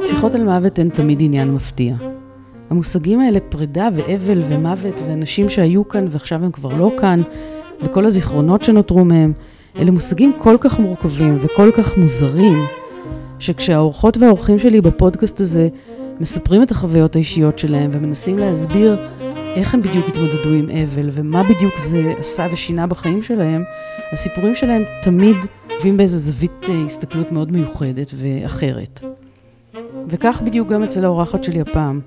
[0.00, 1.94] שיחות על מוות הן תמיד עניין מפתיע.
[2.70, 7.20] המושגים האלה, פרידה ואבל ומוות ואנשים שהיו כאן ועכשיו הם כבר לא כאן,
[7.82, 9.32] וכל הזיכרונות שנותרו מהם,
[9.76, 12.58] אלה מושגים כל כך מורכבים וכל כך מוזרים,
[13.38, 15.68] שכשהאורחות והאורחים שלי בפודקאסט הזה
[16.20, 18.96] מספרים את החוויות האישיות שלהם ומנסים להסביר
[19.54, 23.62] איך הם בדיוק התמודדו עם אבל ומה בדיוק זה עשה ושינה בחיים שלהם,
[24.12, 25.36] הסיפורים שלהם תמיד
[25.76, 29.00] מביאים באיזו זווית אה, הסתכלות מאוד מיוחדת ואחרת.
[30.08, 32.00] וכך בדיוק גם אצל האורחת שלי הפעם.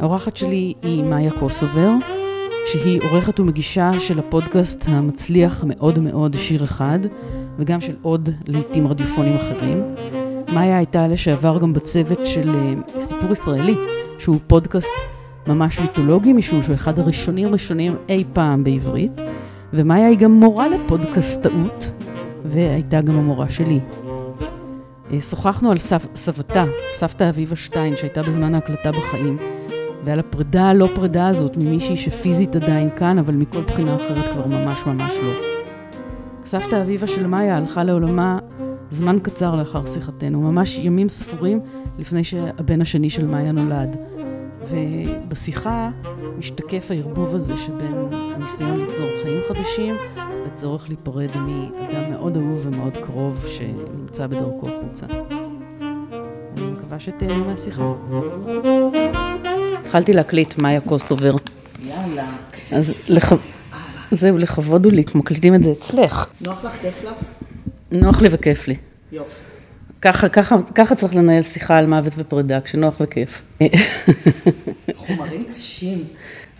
[0.00, 1.90] האורחת שלי היא מאיה קוסובר,
[2.66, 6.98] שהיא עורכת ומגישה של הפודקאסט המצליח מאוד מאוד שיר אחד,
[7.58, 9.82] וגם של עוד לעיתים רדיופונים אחרים.
[10.54, 13.74] מאיה הייתה לשעבר גם בצוות של uh, סיפור ישראלי,
[14.18, 14.92] שהוא פודקאסט
[15.48, 19.20] ממש מיתולוגי, משום שהוא אחד הראשונים ראשונים אי פעם בעברית,
[19.72, 21.90] ומאיה היא גם מורה לפודקאסטאות,
[22.44, 23.80] והייתה גם המורה שלי.
[25.12, 29.38] אה, שוחחנו על סב, סבתה, סבתא אביבה שטיין, שהייתה בזמן ההקלטה בחיים,
[30.04, 34.86] ועל הפרידה הלא פרידה הזאת ממישהי שפיזית עדיין כאן, אבל מכל בחינה אחרת כבר ממש
[34.86, 35.32] ממש לא.
[36.44, 38.38] סבתא אביבה של מאיה הלכה לעולמה
[38.90, 41.60] זמן קצר לאחר שיחתנו, ממש ימים ספורים
[41.98, 43.96] לפני שהבן השני של מאיה נולד.
[44.68, 45.90] ובשיחה
[46.38, 49.96] משתקף הערבוב הזה שבין הניסיון ליצור חיים חדשים
[50.46, 55.06] וצורך להיפרד מאדם מאוד אהוב ומאוד קרוב שנמצא בדרכו החוצה.
[56.58, 57.92] אני מקווה שתהנו מהשיחה.
[59.84, 61.34] התחלתי להקליט מאיה קוסובר.
[61.82, 62.30] יאללה.
[62.72, 63.34] אז לכ...
[64.10, 66.26] זהו, לכבוד הוא לי, מקליטים את זה אצלך.
[66.46, 67.12] נוח לך, כיף לך?
[67.92, 68.76] נוח לי וכיף לי.
[69.12, 69.49] יופי.
[70.00, 73.42] ככה, ככה, ככה צריך לנהל שיחה על מוות ופרידה, כשנוח וכיף.
[74.94, 76.04] חומרים קשים.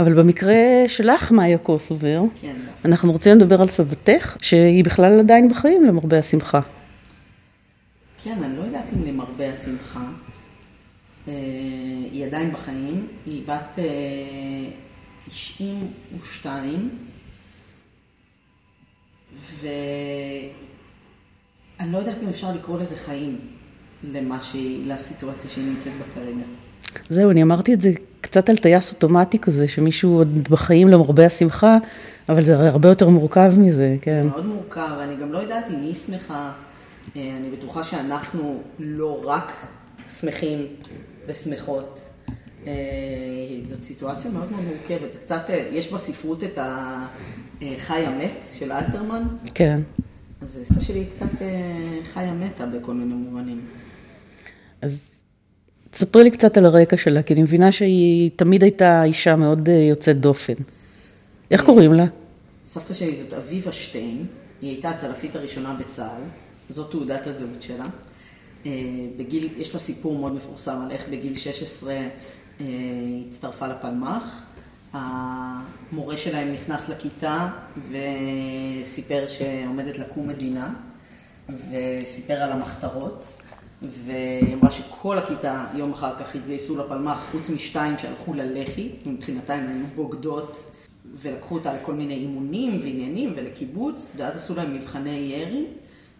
[0.00, 0.54] אבל במקרה
[0.86, 2.56] שלך, מאיה קוסובר, כן.
[2.84, 6.60] אנחנו רוצים לדבר על סבתך, שהיא בכלל עדיין בחיים, למרבה השמחה.
[8.24, 10.04] כן, אני לא יודעת אם למרבה השמחה.
[11.28, 11.32] אה,
[12.12, 13.84] היא עדיין בחיים, היא בת אה,
[15.28, 16.90] 92,
[21.80, 23.38] ואני לא יודעת אם אפשר לקרוא לזה חיים,
[24.12, 26.44] למה שהיא, לסיטואציה שהיא נמצאת בה כרגע.
[27.08, 31.78] זהו, אני אמרתי את זה קצת על טייס אוטומטי כזה, שמישהו עוד בחיים למרבה השמחה,
[32.28, 34.22] אבל זה הרבה יותר מורכב מזה, כן.
[34.22, 36.52] זה מאוד מורכב, ואני גם לא יודעת אם היא שמחה.
[37.16, 39.52] אה, אני בטוחה שאנחנו לא רק
[40.08, 40.66] שמחים
[41.26, 42.00] ושמחות.
[42.66, 42.72] אה,
[43.62, 45.12] זאת סיטואציה מאוד מאוד מורכבת.
[45.12, 49.22] זה קצת, אה, יש בספרות את החי המת של אלתרמן,
[49.54, 49.80] כן.
[50.40, 51.26] אז אשתה שלי קצת
[52.12, 53.60] חיה מתה בכל מיני מובנים.
[54.82, 55.22] אז
[55.90, 59.74] תספרי לי קצת על הרקע שלה, כי אני מבינה שהיא תמיד הייתה אישה מאוד אה,
[59.74, 60.54] יוצאת דופן.
[61.50, 62.04] איך קוראים לה?
[62.66, 64.26] סבתא שלי זאת אביבה שטיין,
[64.62, 66.22] היא הייתה הצלפית הראשונה בצה"ל,
[66.68, 67.84] זאת תעודת הזהות שלה.
[68.66, 68.70] אה,
[69.16, 72.08] בגיל, יש לה סיפור מאוד מפורסם על איך בגיל 16 אה,
[72.58, 74.42] היא הצטרפה לפלמ"ח.
[74.92, 77.48] המורה שלהם נכנס לכיתה
[77.90, 80.74] וסיפר שעומדת לקום מדינה,
[81.48, 83.24] וסיפר על המחתרות,
[83.82, 89.68] והיא אמרה שכל הכיתה יום אחר כך התגייסו לפלמ"ח, חוץ משתיים שהלכו ללח"י, מבחינתן הן
[89.68, 90.70] היו בוגדות,
[91.14, 95.66] ולקחו אותה לכל מיני אימונים ועניינים ולקיבוץ, ואז עשו להם מבחני ירי,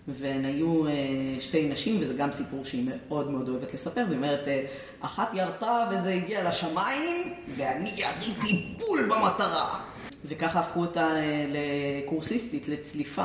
[0.09, 0.93] והן היו אה,
[1.41, 4.65] שתי נשים, וזה גם סיפור שהיא מאוד מאוד אוהבת לספר, והיא אומרת, אה,
[5.01, 9.81] אחת ירתה וזה הגיע לשמיים, ואני יריתי בול במטרה.
[10.25, 13.25] וככה הפכו אותה אה, לקורסיסטית, לצליפה.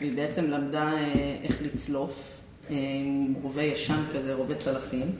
[0.00, 0.92] היא בעצם למדה
[1.42, 2.30] איך לצלוף,
[2.68, 5.10] עם רובה ישן כזה, רובה צלפים,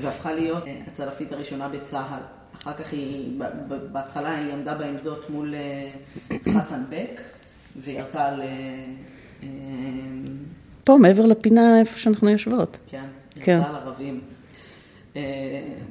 [0.00, 2.20] והפכה להיות הצלפית הראשונה בצה"ל.
[2.54, 3.40] אחר כך היא,
[3.92, 5.54] בהתחלה היא עמדה בעמדות מול
[6.54, 7.20] חסן בק,
[7.76, 8.42] וירתה על...
[10.84, 12.78] פה, מעבר לפינה איפה שאנחנו יושבות.
[12.86, 13.04] כן,
[13.34, 13.60] כן.
[13.62, 14.20] על ערבים.
[15.16, 15.22] אה,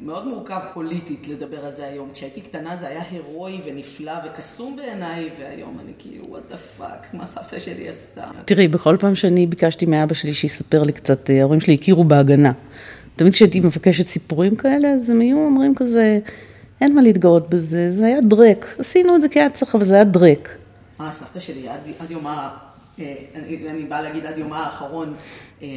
[0.01, 2.09] מאוד מורכב פוליטית לדבר על זה היום.
[2.13, 7.25] כשהייתי קטנה זה היה הירואי ונפלא וקסום בעיניי, והיום אני כאילו, what the fuck, מה
[7.25, 8.23] סבתא שלי עשתה?
[8.45, 12.51] תראי, בכל פעם שאני ביקשתי מאבא שלי שיספר לי קצת, אה, ההורים שלי הכירו בהגנה.
[13.15, 16.19] תמיד כשהייתי מבקשת סיפורים כאלה, אז הם היו אומרים כזה,
[16.81, 18.75] אין מה להתגאות בזה, זה היה דרק.
[18.79, 20.57] עשינו את זה כהצלחה, אבל זה היה דרק.
[21.01, 22.57] אה, סבתא שלי, עד, עד יומה,
[22.99, 25.13] אני, אני באה להגיד עד יומה האחרון,
[25.61, 25.67] אה,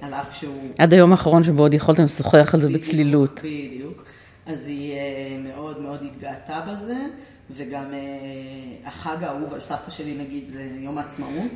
[0.00, 0.70] על אף שהוא...
[0.78, 3.40] עד היום האחרון שבו עוד יכולתם לשוחח על זה בצלילות.
[3.44, 4.04] בדיוק.
[4.46, 4.98] אז היא אה,
[5.44, 6.96] מאוד מאוד התגאתה בזה,
[7.50, 7.98] וגם אה,
[8.88, 11.52] החג האהוב על סבתא שלי נגיד זה יום העצמאות.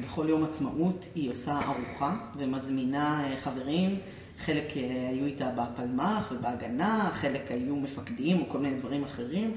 [0.00, 3.96] בכל יום עצמאות היא עושה ארוחה ומזמינה אה, חברים,
[4.38, 9.52] חלק אה, היו איתה בפלמ"ח ובהגנה, חלק היו מפקדים או כל מיני דברים אחרים.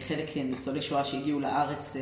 [0.00, 1.96] חלק ניצולי שואה שהגיעו לארץ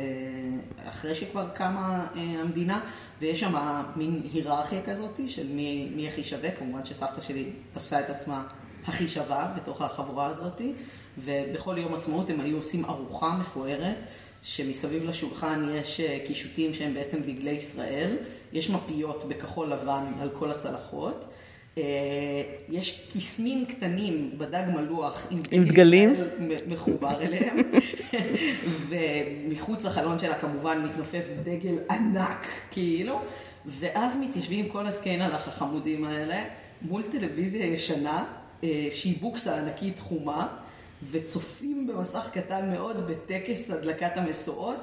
[0.89, 2.81] אחרי שכבר קמה המדינה,
[3.21, 3.53] ויש שם
[3.95, 8.43] מין היררכיה כזאת של מי, מי הכי שווה, כמובן שסבתא שלי תפסה את עצמה
[8.85, 10.61] הכי שווה בתוך החבורה הזאת,
[11.17, 13.97] ובכל יום עצמאות הם היו עושים ארוחה מפוארת,
[14.43, 18.17] שמסביב לשולחן יש קישוטים שהם בעצם דגלי ישראל,
[18.53, 21.25] יש מפיות בכחול לבן על כל הצלחות.
[22.69, 26.15] יש קיסמים קטנים בדג מלוח עם דגלים?
[26.67, 27.57] מחובר אליהם,
[28.87, 33.19] ומחוץ לחלון שלה כמובן מתנופף דגל ענק, כאילו,
[33.65, 36.43] ואז מתיישבים כל הזקנלח החמודים האלה
[36.81, 38.25] מול טלוויזיה ישנה,
[38.91, 40.47] שהיא בוקסה ענקית חומה,
[41.11, 44.79] וצופים במסך קטן מאוד בטקס הדלקת המשואות.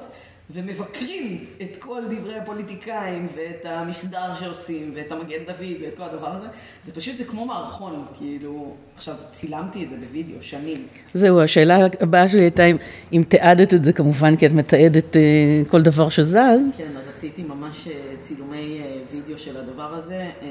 [0.53, 6.47] ומבקרים את כל דברי הפוליטיקאים, ואת המסדר שעושים, ואת המגן דוד, ואת כל הדבר הזה.
[6.85, 10.77] זה פשוט, זה כמו מערכון, כאילו, עכשיו, צילמתי את זה בווידאו, שנים.
[11.15, 12.77] זהו, השאלה הבאה שלי הייתה אם,
[13.13, 16.71] אם תיעדת את זה, כמובן, כי את מתעדת uh, כל דבר שזז.
[16.77, 17.89] כן, אז עשיתי ממש
[18.23, 20.45] צילומי uh, וידאו של הדבר הזה, uh,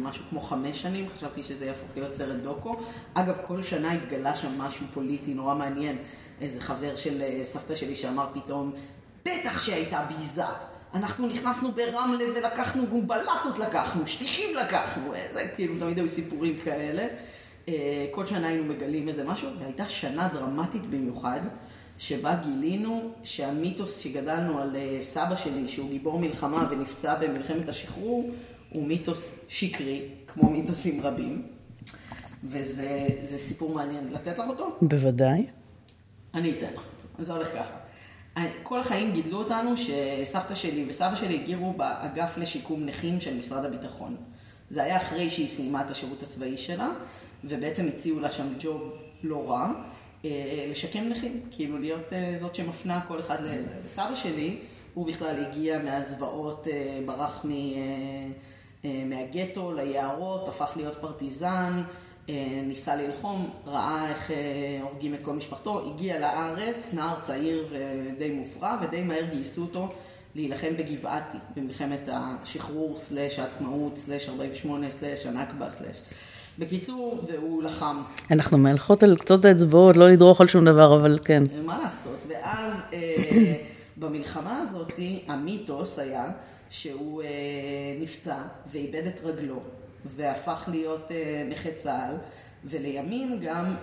[0.00, 2.76] משהו כמו חמש שנים, חשבתי שזה יהפוך להיות סרט דוקו.
[3.14, 5.96] אגב, כל שנה התגלה שם משהו פוליטי נורא מעניין.
[6.40, 8.72] איזה חבר של סבתא שלי שאמר פתאום,
[9.24, 10.42] בטח שהייתה ביזה.
[10.94, 17.06] אנחנו נכנסנו ברמלה ולקחנו גומבלטות לקחנו, שטיחים לקחנו, זה כאילו תמיד היו סיפורים כאלה.
[18.10, 21.40] כל שנה היינו מגלים איזה משהו, והייתה שנה דרמטית במיוחד,
[21.98, 28.30] שבה גילינו שהמיתוס שגדלנו על סבא שלי, שהוא גיבור מלחמה ונפצע במלחמת השחרור,
[28.70, 31.42] הוא מיתוס שקרי, כמו מיתוסים רבים.
[32.44, 34.12] וזה סיפור מעניין.
[34.12, 34.76] לתת לך אותו?
[34.82, 35.46] בוודאי.
[36.34, 36.82] אני אתן לך.
[37.18, 37.83] זה הולך ככה.
[38.62, 44.16] כל החיים גידלו אותנו שסבתא שלי וסבא שלי הגירו באגף לשיקום נכים של משרד הביטחון.
[44.70, 46.90] זה היה אחרי שהיא סיימה את השירות הצבאי שלה,
[47.44, 48.92] ובעצם הציעו לה שם ג'וב
[49.22, 49.72] לא רע,
[50.70, 53.74] לשקם נכים, כאילו להיות זאת שמפנה כל אחד לזה.
[53.84, 54.58] וסבא שלי,
[54.94, 56.66] הוא בכלל הגיע מהזוועות,
[57.06, 57.46] ברח
[58.84, 61.82] מהגטו ליערות, הפך להיות פרטיזן.
[62.66, 64.30] ניסה ללחום, ראה איך
[64.82, 69.88] הורגים את כל משפחתו, הגיע לארץ, נער צעיר ודי מופרע, ודי מהר גייסו אותו
[70.34, 75.96] להילחם בגבעתי, במלחמת השחרור, סלאש העצמאות, סלאש 48, סלאש הנכבה, סלאש.
[76.58, 78.02] בקיצור, והוא לחם.
[78.30, 81.42] אנחנו מהלכות על קצות האצבעות, לא לדרוך על שום דבר, אבל כן.
[81.64, 82.18] מה לעשות?
[82.28, 82.82] ואז
[83.96, 84.92] במלחמה הזאת,
[85.28, 86.30] המיתוס היה
[86.70, 87.22] שהוא
[88.00, 88.36] נפצע
[88.72, 89.60] ואיבד את רגלו.
[90.04, 91.10] והפך להיות
[91.50, 92.16] נכה צה"ל,
[92.64, 93.76] ולימים גם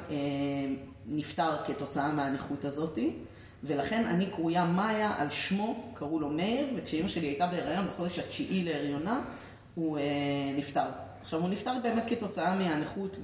[1.08, 3.14] נפטר כתוצאה מהנכות הזאתי,
[3.64, 8.64] ולכן אני קרויה מאיה על שמו, קראו לו מאיר, וכשאימא שלי הייתה בהיריון בחודש התשיעי
[8.64, 9.22] להריונה,
[9.76, 10.00] הוא
[10.58, 10.86] נפטר.
[11.22, 13.18] עכשיו, הוא נפטר באמת כתוצאה מהנכות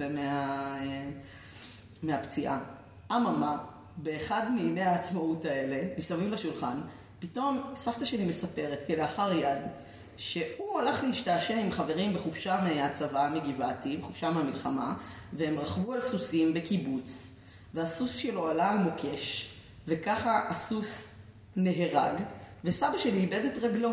[2.04, 2.60] ומהפציעה.
[3.12, 3.58] אממה,
[3.98, 6.82] באחד מימי העצמאות האלה, מסביב לשולחן,
[7.20, 9.58] פתאום סבתא שלי מספרת כלאחר יד,
[10.18, 14.94] שהוא הלך להשתעשע עם חברים בחופשה מהצבא מגבעתי, בחופשה מהמלחמה,
[15.34, 17.40] והם רכבו על סוסים בקיבוץ,
[17.74, 19.54] והסוס שלו עלה על מוקש,
[19.88, 21.20] וככה הסוס
[21.56, 22.16] נהרג,
[22.64, 23.92] וסבא שלי איבד את רגלו.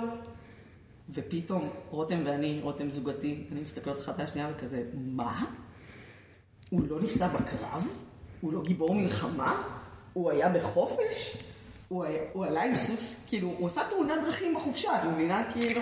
[1.11, 5.45] ופתאום רותם ואני, רותם זוגתי, אני מסתכלות אחת על השנייה וכזה, מה?
[6.71, 7.89] הוא לא נפסע בקרב?
[8.41, 9.63] הוא לא גיבור מלחמה?
[10.13, 11.37] הוא היה בחופש?
[11.89, 15.53] הוא, היה, הוא עלה עם סוס, כאילו, הוא עשה תאונת דרכים בחופשה, את מבינה?
[15.53, 15.81] כאילו,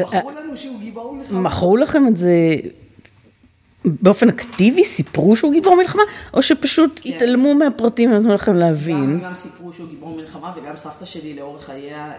[0.00, 1.40] מכרו לנו שהוא גיבור מלחמה.
[1.40, 2.54] מכרו לכם את זה
[3.84, 4.84] באופן אקטיבי?
[4.84, 6.02] סיפרו שהוא גיבור מלחמה?
[6.34, 7.10] או שפשוט כן.
[7.10, 9.18] התעלמו מהפרטים ונתנו לכם להבין?
[9.18, 12.12] גם, גם סיפרו שהוא גיבור מלחמה, וגם סבתא שלי לאורך חייה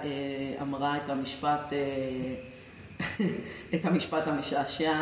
[0.62, 1.74] אמרה את המשפט,
[3.76, 4.94] את המשפט המשעשע,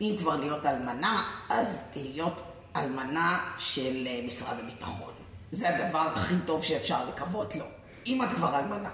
[0.00, 2.42] אם כבר להיות אלמנה, אז להיות
[2.76, 5.12] אלמנה של משרד הביטחון.
[5.50, 7.64] זה הדבר הכי טוב שאפשר לקוות לו,
[8.06, 8.90] אם את כבר אלמנה.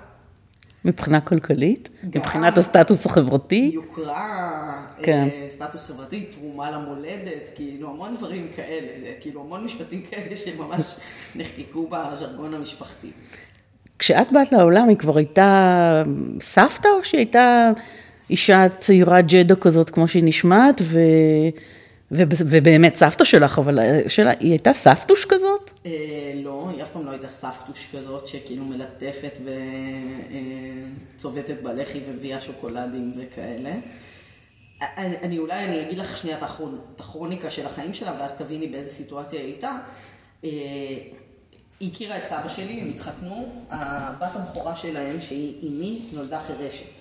[0.84, 1.88] מבחינה כלכלית?
[2.14, 3.70] מבחינת הסטטוס החברתי?
[3.74, 5.28] יוקרה, כן.
[5.48, 10.96] סטטוס חברתי, תרומה למולדת, כאילו המון דברים כאלה, כאילו המון משפטים כאלה שממש
[11.36, 13.10] נחקקו בז'רגון המשפחתי.
[13.98, 16.02] כשאת באת לעולם היא כבר הייתה
[16.40, 17.70] סבתא או שהיא הייתה
[18.30, 21.00] אישה צעירה ג'דה כזאת כמו שהיא נשמעת ו...
[22.10, 25.69] ובאמת סבתא שלך, אבל השאלה, היא הייתה סבתוש כזאת?
[26.34, 29.32] לא, היא אף פעם לא הייתה סבתוש כזאת שכאילו מלטפת
[31.16, 33.74] וצובטת בלחי ומביאה שוקולדים וכאלה.
[34.98, 36.42] אני אולי, אני אגיד לך שנייה את
[36.98, 39.78] הכרוניקה של החיים שלה, ואז תביני באיזה סיטואציה היא הייתה.
[41.80, 46.99] היא הכירה את סבא שלי, הם התחתנו, הבת הבכורה שלהם, שהיא אימי, נולדה חירשת.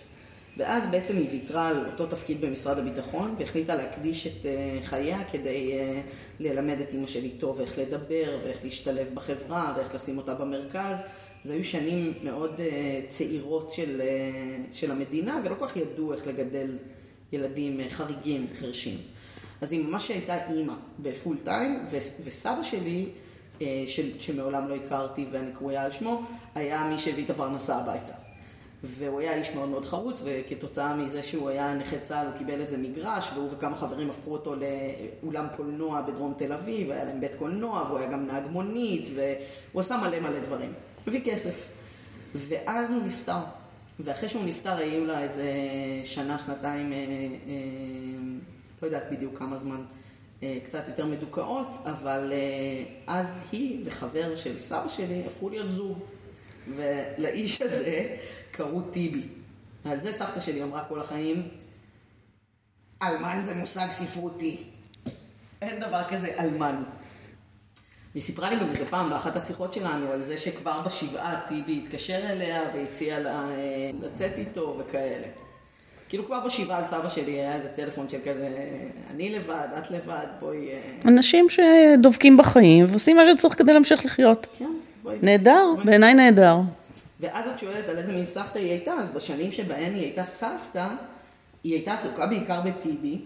[0.59, 4.45] ואז בעצם היא ויתרה על אותו תפקיד במשרד הביטחון, והחליטה להקדיש את
[4.83, 5.71] חייה כדי
[6.39, 11.03] ללמד את אימא שלי טוב איך לדבר, ואיך להשתלב בחברה, ואיך לשים אותה במרכז.
[11.43, 12.61] זה היו שנים מאוד
[13.09, 14.01] צעירות של,
[14.71, 16.77] של המדינה, ולא כל כך ידעו איך לגדל
[17.31, 18.97] ילדים חריגים, חרשים.
[19.61, 21.79] אז היא ממש הייתה אימא בפול טיים,
[22.25, 23.05] וסבא שלי,
[23.87, 26.21] של, שמעולם לא הכרתי ואני קרויה על שמו,
[26.55, 28.28] היה מי שהביא את הפרנסה הביתה.
[28.83, 32.77] והוא היה איש מאוד מאוד חרוץ, וכתוצאה מזה שהוא היה נכה צה"ל, הוא קיבל איזה
[32.77, 37.83] מגרש, והוא וכמה חברים הפכו אותו לאולם קולנוע בדרום תל אביב, היה להם בית קולנוע,
[37.87, 40.73] והוא היה גם נהג מונית, והוא עשה מלא מלא דברים.
[41.07, 41.67] הביא כסף.
[42.35, 43.39] ואז הוא נפטר.
[43.99, 45.51] ואחרי שהוא נפטר, היו לה איזה
[46.03, 46.93] שנה, שנתיים,
[48.81, 49.81] לא יודעת בדיוק כמה זמן,
[50.39, 52.33] קצת יותר מדוכאות, אבל
[53.07, 55.99] אז היא וחבר של סבא שלי הפכו להיות זוג.
[56.75, 58.15] ולאיש הזה
[58.51, 59.23] קראו טיבי.
[59.85, 61.47] ועל זה סבתא שלי אמרה כל החיים,
[63.03, 64.63] אלמן זה מושג ספרותי.
[65.61, 66.75] אין דבר כזה אלמן.
[68.13, 72.19] היא סיפרה לי גם איזה פעם באחת השיחות שלנו על זה שכבר בשבעה טיבי התקשר
[72.29, 73.45] אליה והציע לה
[74.01, 75.27] לצאת איתו וכאלה.
[76.09, 78.49] כאילו כבר בשבעה על סבא שלי היה איזה טלפון של כזה,
[79.15, 80.69] אני לבד, את לבד, בואי...
[81.05, 84.47] אנשים שדובקים בחיים ועושים מה שצריך כדי להמשיך לחיות.
[84.59, 84.65] כן,
[85.03, 85.17] בואי.
[85.21, 86.55] נהדר, בעיניי נהדר.
[87.19, 90.87] ואז את שואלת על איזה מין סבתא היא הייתה, אז בשנים שבהן היא הייתה סבתא,
[91.63, 93.17] היא הייתה עסוקה בעיקר בטיבי,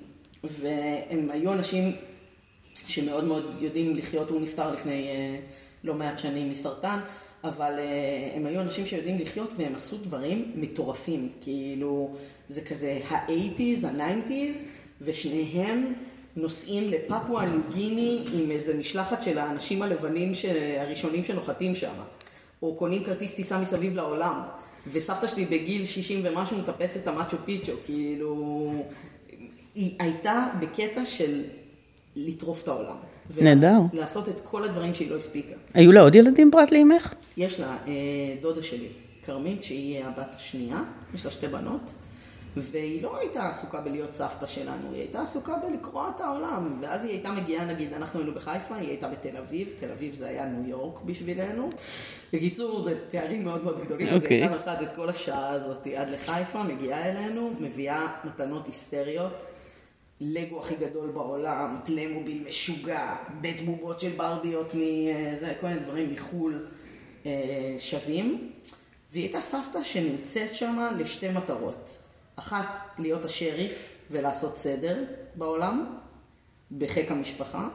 [0.44, 1.96] והם היו אנשים
[2.74, 5.08] שמאוד מאוד יודעים לחיות, הוא נפטר לפני
[5.84, 7.00] לא מעט שנים מסרטן,
[7.44, 7.74] אבל
[8.36, 12.16] הם היו אנשים שיודעים לחיות והם עשו דברים מטורפים, כאילו
[12.48, 14.54] זה כזה ה-80's, ה-90's,
[15.02, 15.94] ושניהם
[16.36, 20.32] נוסעים לפפואה ניו גיני עם איזה משלחת של האנשים הלבנים
[20.80, 21.94] הראשונים שנוחתים שם,
[22.64, 24.42] או קונים כרטיס טיסה מסביב לעולם,
[24.92, 28.74] וסבתא שלי בגיל 60 ומשהו מטפסת את המאצ'ו פיצ'ו, כאילו,
[29.76, 31.42] היא הייתה בקטע של
[32.16, 32.96] לטרוף את העולם.
[33.38, 33.80] נהדר.
[33.94, 35.54] ולעשות את כל הדברים שהיא לא הספיקה.
[35.74, 37.14] היו לה עוד ילדים פרט לאימך?
[37.38, 37.78] יש לה
[38.42, 38.88] דודה שלי,
[39.26, 41.82] כרמית, שהיא הבת השנייה, יש לה שתי בנות.
[42.58, 46.78] והיא לא הייתה עסוקה בלהיות סבתא שלנו, היא הייתה עסוקה בלקרוע את העולם.
[46.82, 50.28] ואז היא הייתה מגיעה, נגיד, אנחנו היינו בחיפה, היא הייתה בתל אביב, תל אביב זה
[50.28, 51.70] היה ניו יורק בשבילנו.
[52.34, 54.38] בקיצור, זה תארים מאוד מאוד גדולים, אז היא אוקיי.
[54.38, 59.34] הייתה נוסעת את כל השעה הזאת עד לחיפה, מגיעה אלינו, מביאה מתנות היסטריות.
[60.22, 66.68] לגו הכי גדול בעולם, פליימוביל משוגע, בית בובות של ברביות מזה, כל מיני דברים מחו"ל
[67.26, 68.52] אה, שווים.
[69.12, 72.03] והיא הייתה סבתא שנמצאת שם לשתי מטרות.
[72.36, 72.66] אחת,
[73.00, 75.04] להיות השריף ולעשות סדר
[75.36, 75.86] בעולם,
[76.78, 77.68] בחיק המשפחה.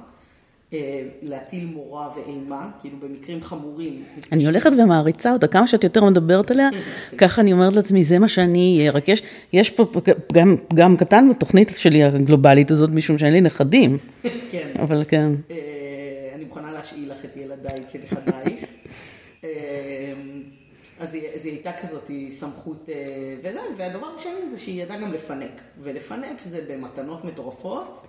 [0.72, 4.04] אה, להטיל מורא ואימה, כאילו במקרים חמורים.
[4.32, 6.68] אני הולכת ומעריצה אותה, כמה שאת יותר מדברת עליה,
[7.18, 9.22] ככה אני אומרת לעצמי, זה מה שאני אהיה, רק יש,
[9.52, 9.86] יש פה
[10.26, 13.98] פגם, פגם קטן בתוכנית שלי הגלובלית הזאת, משום שאין לי נכדים.
[14.50, 14.72] כן.
[14.82, 15.32] אבל כן.
[15.50, 15.56] אה,
[16.34, 18.64] אני מוכנה להשאיל לך את ילדיי כנכדייך.
[20.98, 22.88] אה, אז היא, אז היא הייתה כזאת, היא סמכות
[23.42, 25.60] וזה, והדבר השני זה שהיא ידעה גם לפנק.
[25.80, 28.06] ולפנק זה במתנות מטורפות,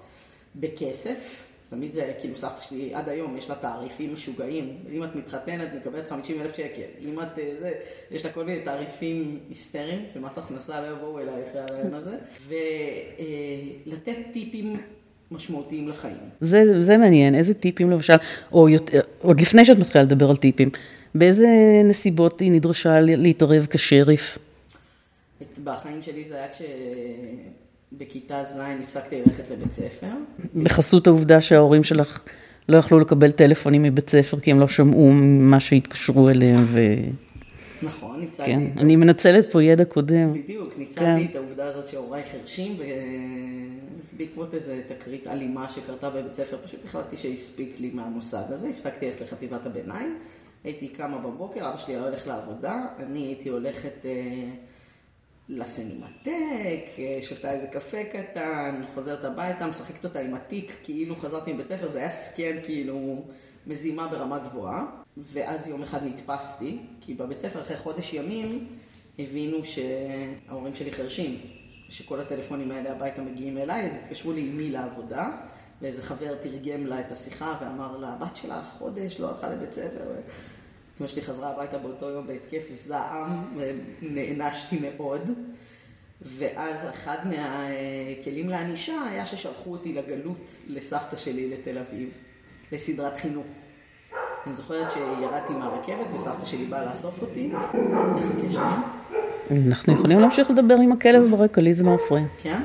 [0.56, 1.46] בכסף.
[1.70, 4.78] תמיד זה, כאילו סבתא שלי עד היום, יש לה תעריפים משוגעים.
[4.92, 6.82] אם את מתחתנת, מקבלת 50 אלף שקל.
[7.04, 7.28] אם את
[7.60, 7.72] זה,
[8.12, 12.18] יש לה כל מיני תעריפים היסטריים, שמס הכנסה לא יבואו אליי אחרי הרעיון הזה.
[12.48, 14.78] ולתת טיפים
[15.32, 16.18] משמעותיים לחיים.
[16.42, 18.14] זה, זה מעניין, איזה טיפים למשל,
[18.52, 20.70] או יותר, עוד לפני שאת מתחילה לדבר על טיפים,
[21.16, 21.48] באיזה
[21.86, 24.38] נסיבות היא נדרשה להתערב כשריף?
[25.64, 26.62] בחיים שלי זה היה כש...
[27.92, 30.08] בכיתה ז' הפסקתי ללכת לבית ספר.
[30.56, 32.22] בחסות העובדה שההורים שלך
[32.70, 36.80] לא יכלו לקבל טלפונים מבית ספר כי הם לא שמעו מה שהתקשרו אליהם ו...
[37.84, 38.52] נכון, ניצלתי.
[38.52, 40.34] כן, אני מנצלת פה ידע קודם.
[40.34, 42.76] בדיוק, ניצלתי את העובדה הזאת שהוריי חרשים,
[44.14, 49.22] ובעקבות איזו תקרית אלימה שקרתה בבית ספר, פשוט החלטתי שהספיק לי מהמוסד הזה, הפסקתי ללכת
[49.22, 50.18] לחטיבת הביניים,
[50.64, 54.06] הייתי קמה בבוקר, אבא שלי היה הולך לעבודה, אני הייתי הולכת...
[55.52, 56.86] לסינמטק,
[57.22, 62.00] שותה איזה קפה קטן, חוזרת הביתה, משחקת אותה עם התיק, כאילו חזרתי מבית ספר, זה
[62.00, 63.24] היה סקן כאילו
[63.68, 64.86] מזימה ברמה גבוהה.
[65.18, 68.68] ואז יום אחד נתפסתי, כי בבית ספר אחרי חודש ימים
[69.20, 71.38] הבינו שההורים שלי חרשים,
[71.90, 75.32] שכל הטלפונים האלה הביתה מגיעים אליי, אז התקשרו לי עם מי לעבודה,
[75.82, 80.12] ואיזה חבר תרגם לה את השיחה ואמר לה, הבת שלה חודש לא הלכה לבית ספר.
[81.00, 83.46] אמא שלי חזרה הביתה באותו יום בהתקף זעם,
[84.02, 85.22] ונענשתי מאוד.
[86.22, 92.10] ואז אחד מהכלים לענישה היה ששלחו אותי לגלות לסבתא שלי לתל אביב,
[92.72, 93.48] לסדרת חינוך.
[94.48, 98.82] אני זוכרת שירדתי מהרכבת וסבתא שלי באה לאסוף אותי, נחכה שם.
[99.68, 102.24] אנחנו יכולים להמשיך לדבר עם הכלב ברקע, לי זה לא מפריע.
[102.42, 102.62] כן?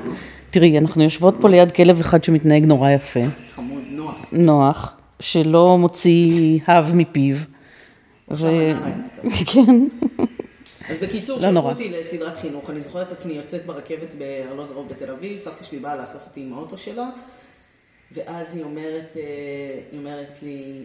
[0.55, 3.19] תראי, אנחנו יושבות פה ליד כלב אחד שמתנהג נורא יפה,
[3.55, 4.25] חמוד, נוח.
[4.31, 7.35] נוח, שלא מוציא הב מפיו.
[9.07, 9.53] קצת.
[9.53, 9.87] כן.
[10.89, 11.69] אז בקיצור, לא שלחו.
[11.69, 12.69] אותי לסדרת חינוך.
[12.69, 16.53] אני זוכרת את עצמי יוצאת ברכבת בארלוזורוב בתל אביב, סבתא שלי באה לאסוף אותי עם
[16.53, 17.09] האוטו שלה,
[18.11, 19.21] ואז היא אומרת, אה,
[19.91, 20.83] היא אומרת לי,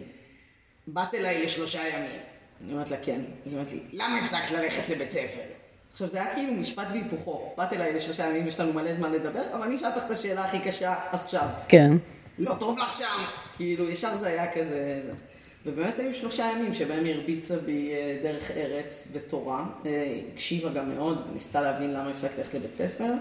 [0.87, 2.21] באת אליי לשלושה ימים.
[2.63, 3.21] אני אומרת לה, כן.
[3.45, 5.60] אז היא אומרת לי, למה הפסקת ללכת לבית ספר?
[5.91, 7.53] עכשיו, זה היה כאילו משפט והיפוכו.
[7.57, 10.45] באת אליי לשלושה ימים, יש לנו מלא זמן לדבר, אבל אני אשאל אותך את השאלה
[10.45, 11.47] הכי קשה עכשיו.
[11.67, 11.93] כן.
[12.39, 13.25] לא טוב לך שם.
[13.57, 15.01] כאילו, ישר זה היה כזה...
[15.05, 15.11] זה.
[15.65, 19.65] ובאמת היו שלושה ימים שבהם היא הרביצה בי אה, דרך ארץ ותורה.
[19.85, 23.13] אה, הקשיבה גם מאוד וניסתה להבין למה הפסקתי ללכת לבית ספר.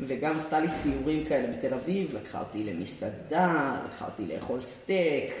[0.00, 5.32] וגם עשתה לי סיורים כאלה בתל אביב, לקחה אותי למסעדה, לקחה אותי לאכול סטייק,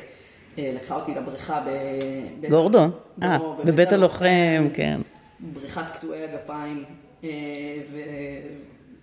[0.58, 1.70] אה, לקחה אותי לבריכה ב...
[2.50, 2.90] גורדון.
[3.22, 5.00] אה, בבית הלוחם, כן.
[5.42, 6.84] בריכת קטועי הגפיים,
[7.24, 7.30] אה,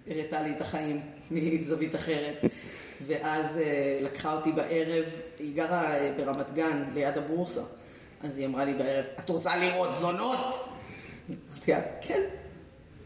[0.08, 2.46] והראתה לי את החיים מזווית אחרת.
[3.08, 5.06] ואז אה, לקחה אותי בערב,
[5.40, 7.62] היא גרה אה, ברמת גן, ליד הבורסה.
[8.24, 10.56] אז היא אמרה לי בערב, את רוצה לראות זונות?
[11.30, 12.22] אמרתי לה, כן,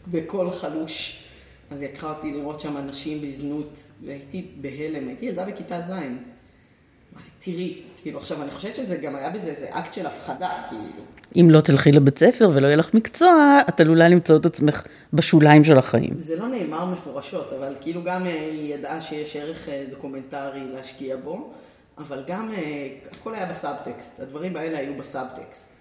[0.08, 1.24] בקול חלוש.
[1.72, 5.92] אז היא לקחה אותי לראות שם אנשים בזנות, והייתי בהלם, הייתי ילדה בכיתה ז'.
[5.92, 11.04] אמרתי, תראי, כאילו עכשיו אני חושבת שזה גם היה בזה איזה אקט של הפחדה, כאילו.
[11.36, 15.64] אם לא תלכי לבית ספר ולא יהיה לך מקצוע, את עלולה למצוא את עצמך בשוליים
[15.64, 16.14] של החיים.
[16.18, 21.18] זה לא נאמר מפורשות, אבל כאילו גם אה, היא ידעה שיש ערך אה, דוקומנטרי להשקיע
[21.18, 21.54] בו,
[21.98, 25.74] אבל גם אה, הכל היה בסאבטקסט, הדברים האלה היו בסאבטקסט.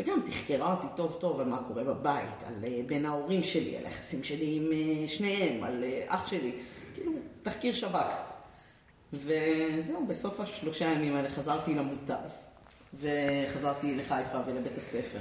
[0.00, 2.54] וגם תחקרה אותי טוב טוב על מה קורה בבית, על
[2.86, 4.70] בין ההורים שלי, על היחסים שלי עם
[5.08, 6.52] שניהם, על אח שלי,
[6.94, 8.32] כאילו תחקיר שב"כ.
[9.12, 12.14] וזהו, בסוף השלושה ימים האלה חזרתי למוטב,
[13.00, 15.18] וחזרתי לחיפה ולבית הספר.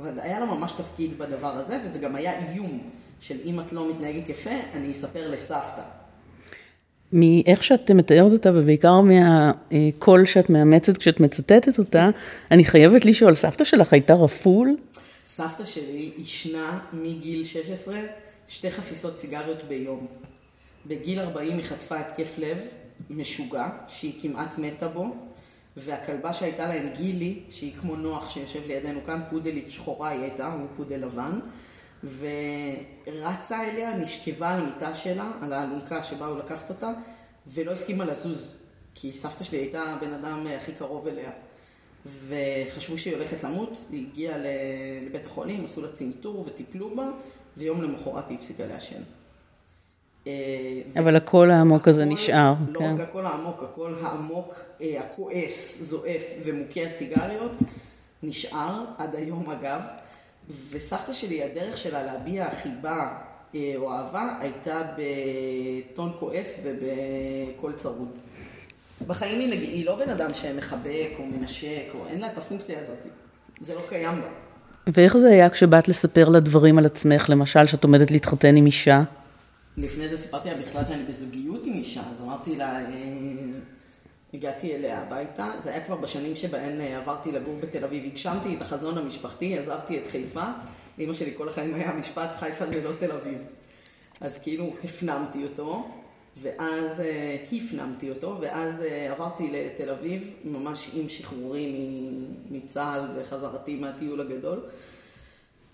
[0.00, 2.90] אבל היה לה ממש תפקיד בדבר הזה, וזה גם היה איום
[3.20, 5.82] של אם את לא מתנהגת יפה, אני אספר לסבתא.
[7.12, 12.10] מאיך שאת מתארת אותה, ובעיקר מהקול שאת מאמצת כשאת מצטטת אותה,
[12.50, 14.76] אני חייבת לשאול, סבתא שלך הייתה רפול?
[15.26, 17.96] סבתא שלי עישנה מגיל 16
[18.48, 20.06] שתי חפיסות סיגריות ביום.
[20.86, 22.58] בגיל 40 היא חטפה התקף לב
[23.10, 25.14] משוגע, שהיא כמעט מתה בו,
[25.76, 30.66] והכלבה שהייתה להם גילי, שהיא כמו נוח שיושב לידינו כאן, פודלית שחורה היא הייתה, הוא
[30.76, 31.38] פודל לבן,
[32.04, 36.92] ורצה אליה, נשכבה על המיטה שלה, על האלונקה שבאו לקחת אותה,
[37.46, 38.62] ולא הסכימה לזוז,
[38.94, 41.30] כי סבתא שלי הייתה הבן אדם הכי קרוב אליה.
[42.28, 44.38] וחשבו שהיא הולכת למות, היא הגיעה
[45.06, 47.10] לבית החולים, עשו לה צנתור וטיפלו בה,
[47.56, 49.02] ויום למחרת היא הפסיקה לעשן.
[50.26, 50.32] אה,
[50.98, 52.94] אבל הקול העמוק הזה נשאר, לא כן.
[52.94, 57.52] רק הקול העמוק, הקול העמוק, אה, הכועס, זועף ומוכה הסיגריות,
[58.22, 59.80] נשאר עד היום אגב.
[60.70, 63.18] וסבתא שלי, הדרך שלה להביע חיבה
[63.54, 64.82] אה, או אהבה, הייתה
[65.92, 68.18] בטון כועס ובקול צרוד.
[69.06, 72.80] בחיים היא, נגיד, היא לא בן אדם שמחבק או מנשק, או אין לה את הפונקציה
[72.80, 72.98] הזאת.
[73.60, 74.28] זה לא קיים בה.
[74.86, 79.02] ואיך זה היה כשבאת לספר לה דברים על עצמך, למשל, שאת עומדת להתחתן עם אישה?
[79.76, 82.90] לפני זה סיפרתי לה בכלל שאני בזוגיות עם אישה, אז אמרתי לה, אה,
[84.34, 88.62] הגעתי אליה הביתה, זה היה כבר בשנים שבהן אה, עברתי לגור בתל אביב, הגשמתי את
[88.62, 90.44] החזון המשפחתי, עזבתי את חיפה,
[90.98, 93.38] לאמא שלי כל החיים היה משפט, חיפה זה לא תל אביב.
[94.20, 95.88] אז כאילו הפנמתי אותו,
[96.36, 101.74] ואז אה, הפנמתי אותו, ואז אה, עברתי לתל אביב, ממש עם שחרורי
[102.50, 104.60] מצה"ל וחזרתי מהטיול הגדול.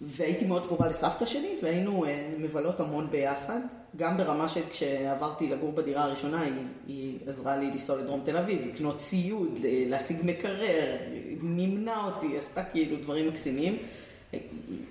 [0.01, 3.61] והייתי מאוד קרובה לסבתא שלי, והיינו אה, מבלות המון ביחד,
[3.97, 6.53] גם ברמה של כשעברתי לגור בדירה הראשונה, היא,
[6.89, 10.97] היא עזרה לי לנסוע לדרום תל אביב, לקנות ציוד, להשיג מקרר,
[11.41, 13.77] מימנה אותי, עשתה כאילו דברים מקסימים.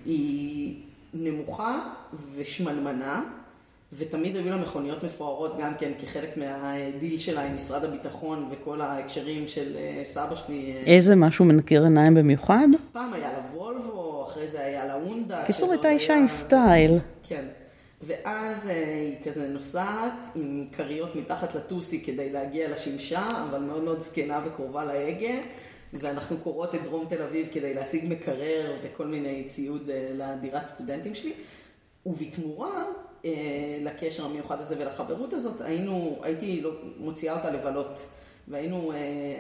[0.06, 0.76] היא-
[1.14, 1.90] נמוכה
[2.36, 3.24] ושמנמנה,
[3.94, 9.48] ותמיד היו לה מכוניות מפוארות גם כן כחלק מהדיל שלה עם משרד הביטחון וכל ההקשרים
[9.48, 10.74] של אה, סבא שלי.
[10.76, 12.68] אה, איזה משהו מנקר עיניים במיוחד?
[12.94, 15.44] פעם היה לה וולבו, אחרי זה היה לה הונדה.
[15.48, 16.98] קיצור, הייתה אישה עם סטייל.
[17.28, 17.46] כן.
[18.02, 24.00] ואז אה, היא כזה נוסעת עם כריות מתחת לטוסי כדי להגיע לשמשה, אבל מאוד מאוד
[24.00, 25.42] זקנה וקרובה להגה,
[25.94, 31.16] ואנחנו קוראות את דרום תל אביב כדי להשיג מקרר וכל מיני ציוד אה, לדירת סטודנטים
[31.16, 31.34] שלי.
[32.06, 32.86] ובתמורה
[33.26, 33.32] אה,
[33.82, 38.08] לקשר המיוחד הזה ולחברות הזאת, היינו, הייתי לא- מוציאה אותה לבלות.
[38.48, 38.92] והיינו,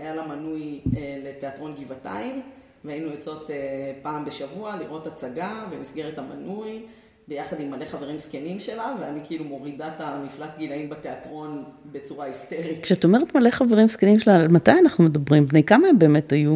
[0.01, 0.79] היה לה מנוי
[1.23, 2.41] לתיאטרון גבעתיים,
[2.85, 3.49] והיינו יוצאות
[4.01, 6.85] פעם בשבוע לראות הצגה במסגרת המנוי,
[7.29, 12.79] ביחד עם מלא חברים זקנים שלה, ואני כאילו מורידה את המפלס גילאים בתיאטרון בצורה היסטרית.
[12.83, 15.45] כשאת אומרת מלא חברים זקנים שלה, על מתי אנחנו מדברים?
[15.45, 16.55] בני כמה הם באמת היו?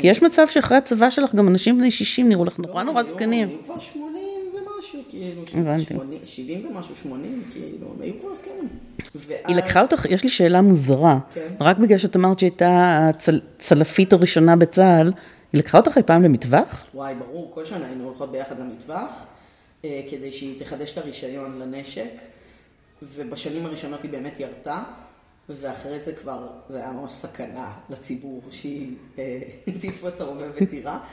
[0.00, 3.00] כי יש מצב שאחרי הצבא שלך גם אנשים בני 60 נראו לך נורא לא, נורא
[3.00, 3.48] היו- זקנים.
[3.48, 4.08] היו כבר 80
[4.54, 5.00] ומשהו.
[5.10, 5.94] כאילו, הבנתי.
[5.94, 8.68] 80, 70 ומשהו, 80, כאילו, הם היו כבר זקנים.
[9.46, 11.18] היא לקחה אותך, יש לי שאלה מוזרה.
[11.34, 11.48] כן.
[11.60, 15.12] רק בגלל שאת אמרת שהייתה הצלפית הראשונה בצה"ל,
[15.52, 16.86] היא לקחה אותך אי פעם למטווח?
[16.94, 19.08] וואי, ברור, כל שנה היינו הולכות ביחד למטווח,
[19.82, 22.12] כדי שהיא תחדש את הרישיון לנשק,
[23.02, 24.82] ובשנים הראשונות היא באמת ירתה,
[25.48, 29.40] ואחרי זה כבר, זה היה ממש סכנה לציבור שהיא אה,
[29.80, 31.04] תתפוס את הרובה ותירה,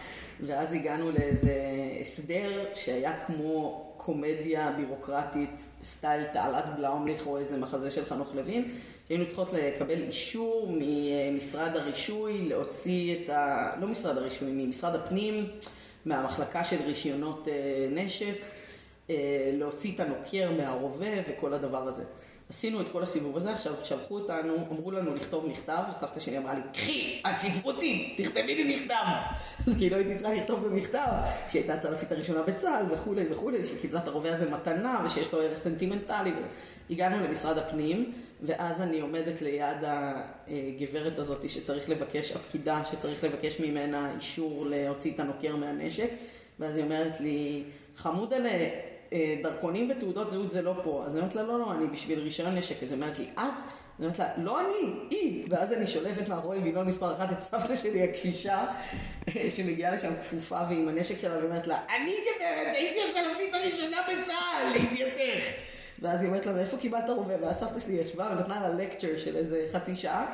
[0.46, 1.56] ואז הגענו לאיזה
[2.02, 8.72] הסדר שהיה כמו קומדיה בירוקרטית, סטייל תעלת בלאומליך או איזה מחזה של חנוך לוין,
[9.08, 13.72] שהיינו צריכות לקבל אישור ממשרד הרישוי להוציא את ה...
[13.82, 15.48] לא משרד הרישוי, ממשרד הפנים,
[16.06, 18.36] מהמחלקה של רישיונות אה, נשק,
[19.10, 19.16] אה,
[19.54, 22.04] להוציא את הנוקר מהרובה וכל הדבר הזה.
[22.50, 26.54] עשינו את כל הסיבוב הזה, עכשיו שלחו אותנו, אמרו לנו לכתוב מכתב, וסבתא שלי אמרה
[26.54, 29.04] לי, קחי, את ספרותית, תכתבי לי מכתב.
[29.68, 31.08] אז כאילו הייתי צריכה לכתוב במכתב,
[31.50, 35.42] שהיא הייתה הצלפית הראשונה בצה"ל וכולי וכולי, שהיא קיבלה את הרובה הזה מתנה, ושיש לו
[35.42, 36.32] ערך סנטימנטלי.
[36.90, 39.78] הגענו למשרד הפנים, ואז אני עומדת ליד
[40.48, 46.10] הגברת הזאת שצריך לבקש, הפקידה שצריך לבקש ממנה אישור להוציא את הנוקר מהנשק,
[46.60, 47.64] ואז היא אומרת לי,
[47.96, 48.70] חמודלה,
[49.14, 51.04] אה, דרכונים ותעודות זהות זה לא פה.
[51.06, 52.84] אז אני אומרת לה, לא, לא, אני בשביל רישיון נשק.
[52.84, 53.40] אז היא אומרת לי, את?
[53.40, 55.46] אני אומרת לה, לא אני, היא.
[55.50, 58.66] ואז אני שולפת מאחורי וילון מספר אחת את סבתא שלי הקשישה,
[59.56, 65.69] שמגיעה לשם כפופה ועם הנשק שלה, ואומרת לה, אני גברת, הייתי הצלפית הראשונה בצה"ל, לידיעתך.
[66.02, 67.34] ואז היא אומרת לה, מאיפה קיבלת רובה?
[67.42, 70.26] ואז סבתא שלי ישבה ונתנה לה לקצ'ר של איזה חצי שעה.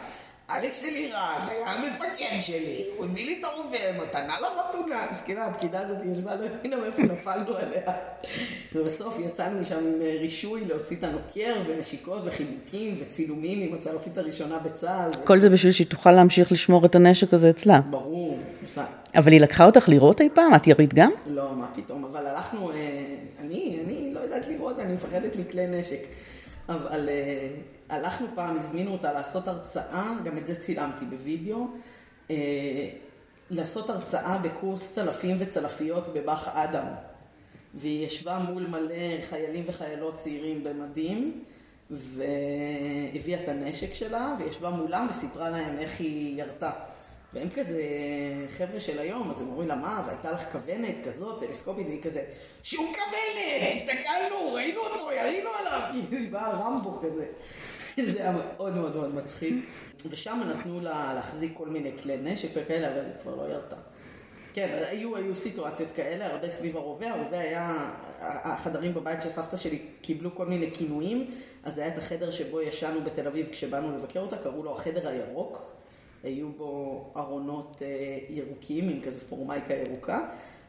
[0.50, 5.06] אלכס אלירז היה המפקד שלי, הוא הביא לי את הרובה, מתנה לחתונה.
[5.12, 7.94] מסכנה, הפקידה הזאת ישבה, לא הבינה מאיפה נפלנו עליה.
[8.76, 14.60] ובסוף יצאנו משם עם אה, רישוי להוציא את הנוקר ונשיקות וחיבוקים וצילומים עם הצלפית הראשונה
[14.60, 15.10] בצה"ל.
[15.24, 17.82] כל זה בשביל שהיא תוכל להמשיך לשמור את הנשק הזה אצלה.
[17.82, 18.86] ברור, יש לה...
[19.16, 20.56] אבל היא לקחה אותך לראות אי פעם?
[20.56, 21.10] את ירית גם?
[21.28, 22.76] לא, מה פתאום, אבל הלכנו, אה,
[23.42, 26.00] אני, אני לא יודעת לראות, אני מפחדת מכלי נשק.
[26.70, 27.50] אבל אה,
[27.90, 31.68] הלכנו פעם, הזמינו אותה לעשות הרצאה, גם את זה צילמתי בווידאו,
[32.32, 32.36] אה,
[33.50, 36.86] לעשות הרצאה בקורס צלפים וצלפיות בבאח אדם.
[37.74, 41.44] והיא ישבה מול מלא חיילים וחיילות צעירים במדים,
[41.90, 46.72] והביאה את הנשק שלה, וישבה מולם וסיפרה להם איך היא ירתה.
[47.36, 47.82] והם כזה
[48.58, 52.24] חבר'ה של היום, אז הם אומרים לה, מה, והייתה לך כוונת כזאת, טלסקופית, והיא כזה,
[52.64, 57.26] שום כוונת, הסתכלנו, ראינו אותו, ירינו עליו, כאילו היא באה רמבו כזה.
[58.12, 59.54] זה היה מאוד מאוד מאוד מצחיק.
[60.10, 63.76] ושם נתנו לה להחזיק כל מיני כלי נשק וכאלה, אבל היא כבר לא ירתה.
[64.54, 67.10] כן, היו, היו סיטואציות כאלה, הרבה סביב הרובה.
[67.10, 71.32] הרובה היה, החדרים בבית של סבתא שלי קיבלו כל מיני כינויים,
[71.64, 75.08] אז זה היה את החדר שבו ישנו בתל אביב כשבאנו לבקר אותה, קראו לו החדר
[75.08, 75.75] הירוק.
[76.26, 80.20] היו בו ארונות אה, ירוקים עם כזה פורמייקה ירוקה,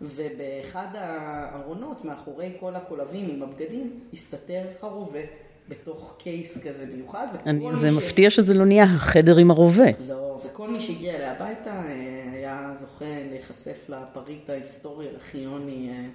[0.02, 5.20] ובאחד הארונות, מאחורי כל הקולבים עם הבגדים, הסתתר הרובה.
[5.68, 7.26] בתוך קייס כזה מיוחד.
[7.46, 7.92] אני, זה ש...
[7.92, 9.84] מפתיע שזה לא נהיה החדר עם הרובה.
[10.08, 16.08] לא, וכל מי שהגיע אליה הביתה אה, היה זוכה להיחשף לפריט ההיסטורי הארכיוני אה,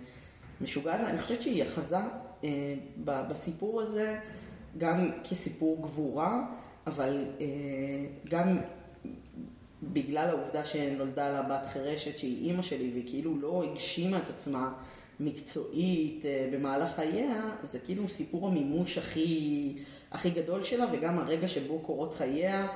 [0.62, 1.10] משוגע הזה.
[1.10, 1.98] אני חושבת שהיא אחזה
[3.08, 4.18] בסיפור הזה
[4.78, 6.44] גם כסיפור גבורה,
[6.88, 7.26] אבל
[8.30, 8.58] גם
[9.84, 14.74] בגלל העובדה שנולדה לה בת חירשת שהיא אימא שלי והיא כאילו לא הגשימה את עצמה
[15.20, 19.76] מקצועית אה, במהלך חייה, זה כאילו סיפור המימוש הכי,
[20.12, 22.68] הכי גדול שלה וגם הרגע שבו קורות חייה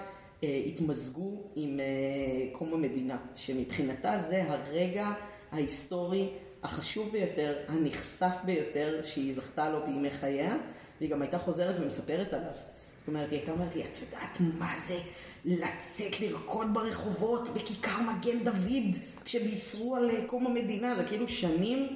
[0.44, 1.86] אה, התמזגו עם אה,
[2.52, 5.14] קום המדינה, שמבחינתה זה הרגע
[5.52, 6.30] ההיסטורי
[6.64, 10.58] החשוב ביותר, הנחשף ביותר שהיא זכתה לו בימי חייה,
[11.00, 12.54] והיא גם הייתה חוזרת ומספרת עליו.
[12.98, 14.98] זאת אומרת, היא הייתה אומרת לי, את יודעת מה זה
[15.46, 20.96] לצאת לרקוד ברחובות בכיכר מגן דוד כשבישרו על קום המדינה?
[20.96, 21.88] זה כאילו שנים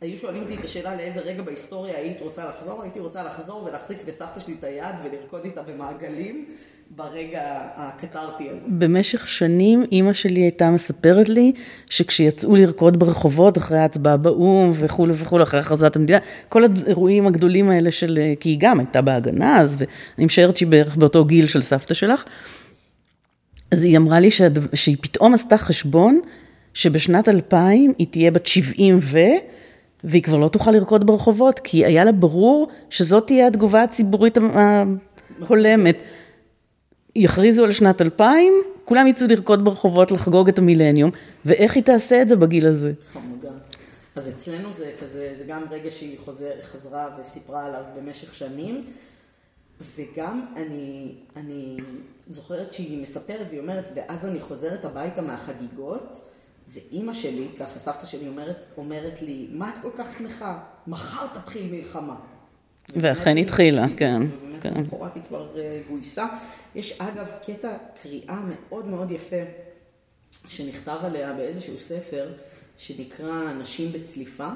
[0.00, 4.08] היו שואלים אותי את השאלה לאיזה רגע בהיסטוריה היית רוצה לחזור, הייתי רוצה לחזור ולהחזיק
[4.08, 6.44] לסבתא שלי את היד ולרקוד איתה במעגלים
[6.90, 7.42] ברגע
[7.76, 8.60] הקתרתי הזה.
[8.68, 11.52] במשך שנים אימא שלי הייתה מספרת לי
[11.90, 17.90] שכשיצאו לרקוד ברחובות אחרי ההצבעה באו"ם וכולי וכולי, אחרי הכרזת המדינה, כל האירועים הגדולים האלה
[17.90, 21.94] של, כי היא גם הייתה בהגנה אז, ואני משערת שהיא בערך באותו גיל של סבתא
[21.94, 22.24] שלך,
[23.70, 24.58] אז היא אמרה לי שהד...
[24.74, 26.20] שהיא פתאום עשתה חשבון
[26.74, 29.18] שבשנת 2000 היא תהיה בת 70 ו...
[30.04, 34.38] והיא כבר לא תוכל לרקוד ברחובות, כי היה לה ברור שזאת תהיה התגובה הציבורית
[35.40, 36.02] ההולמת.
[37.16, 38.52] יכריזו על שנת 2000,
[38.84, 41.10] כולם יצאו לרקוד ברחובות לחגוג את המילניום,
[41.44, 42.92] ואיך היא תעשה את זה בגיל הזה?
[43.12, 43.48] חמודה.
[44.14, 48.84] אז אצלנו זה כזה, זה גם רגע שהיא חוזר, חזרה וסיפרה עליו במשך שנים,
[49.80, 51.76] וגם אני, אני
[52.28, 56.22] זוכרת שהיא מספרת והיא אומרת, ואז אני חוזרת הביתה מהחגיגות,
[56.72, 60.58] ואימא שלי, ככה סבתא שלי אומרת, אומרת לי, מה את כל כך שמחה?
[60.86, 62.16] מחר תתחיל מלחמה.
[62.96, 64.22] ואכן התחילה, כן.
[64.22, 64.74] ובאמת כן.
[64.76, 66.26] למחרת היא כבר אה, גויסה.
[66.74, 69.42] יש אגב קטע קריאה מאוד מאוד יפה,
[70.48, 72.32] שנכתב עליה באיזשהו ספר,
[72.76, 74.48] שנקרא נשים בצליפה.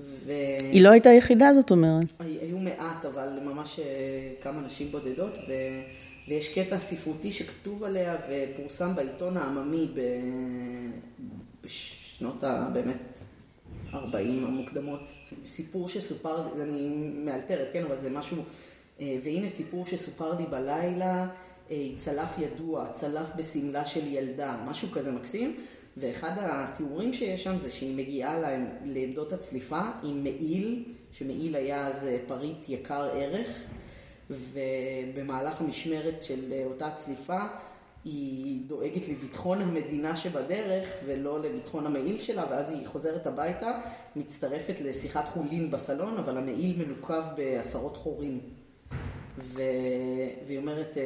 [0.00, 0.32] ו...
[0.72, 2.04] היא לא הייתה היחידה, זאת אומרת.
[2.40, 3.84] היו מעט, אבל ממש אה,
[4.40, 5.52] כמה נשים בודדות, ו...
[6.28, 10.00] ויש קטע ספרותי שכתוב עליה ופורסם בעיתון העממי ב...
[11.64, 12.70] בשנות ה...
[12.72, 13.18] באמת
[13.94, 15.12] 40 המוקדמות.
[15.44, 16.88] סיפור שסופר, אני
[17.24, 18.42] מאלתרת, כן, אבל זה משהו,
[19.00, 21.28] אה, והנה סיפור שסופר לי בלילה,
[21.70, 25.56] אה, צלף ידוע, צלף בשמלה של ילדה, משהו כזה מקסים.
[26.00, 32.68] ואחד התיאורים שיש שם זה שהיא מגיעה לעמדות הצליפה עם מעיל, שמעיל היה אז פריט
[32.68, 33.64] יקר ערך,
[34.30, 37.40] ובמהלך המשמרת של אותה צליפה
[38.04, 43.80] היא דואגת לביטחון המדינה שבדרך ולא לביטחון המעיל שלה, ואז היא חוזרת הביתה,
[44.16, 48.40] מצטרפת לשיחת חולין בסלון, אבל המעיל מנוקב בעשרות חורים.
[49.38, 49.62] ו...
[50.46, 50.96] והיא אומרת,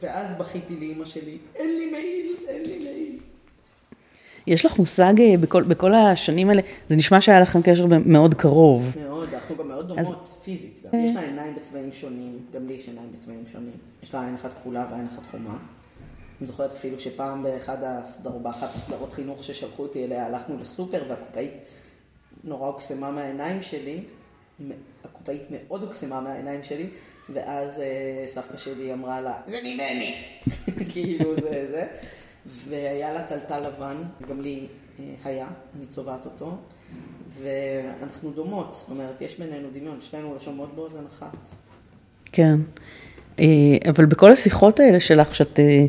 [0.00, 3.07] ואז בכיתי לאימא שלי, אין לי מעיל, אין לי מעיל.
[4.48, 8.94] יש לך מושג אה, בכל, בכל השנים האלה, זה נשמע שהיה לכם קשר מאוד קרוב.
[9.08, 10.42] מאוד, אנחנו גם מאוד דומות אז...
[10.42, 10.80] פיזית.
[10.84, 11.00] גם.
[11.04, 13.72] יש לה עיניים בצבעים שונים, גם לי יש עיניים בצבעים שונים.
[14.02, 15.56] יש לה עין אחת כחולה ועין אחת חומה.
[16.40, 21.52] אני זוכרת אפילו שפעם באחד הסדר, באחת הסדרות חינוך ששלחו אותי אליה, הלכנו לסופר והקופאית
[22.44, 24.00] נורא הוקסמה מהעיניים שלי.
[25.04, 26.86] הקופאית מאוד הוקסמה מהעיניים שלי,
[27.28, 30.14] ואז אה, סבתא שלי אמרה לה, זה ממני!
[30.92, 31.86] כאילו זה זה.
[32.68, 33.96] והיה לה טלטל לבן,
[34.28, 34.66] גם לי
[35.00, 36.56] אה, היה, אני צובעת אותו,
[37.42, 41.36] ואנחנו דומות, זאת אומרת, יש בינינו דמיון, שתינו שומעות באוזן אחת.
[42.32, 42.58] כן,
[43.40, 43.44] אה,
[43.88, 45.84] אבל בכל השיחות האלה שלך, שאת אה,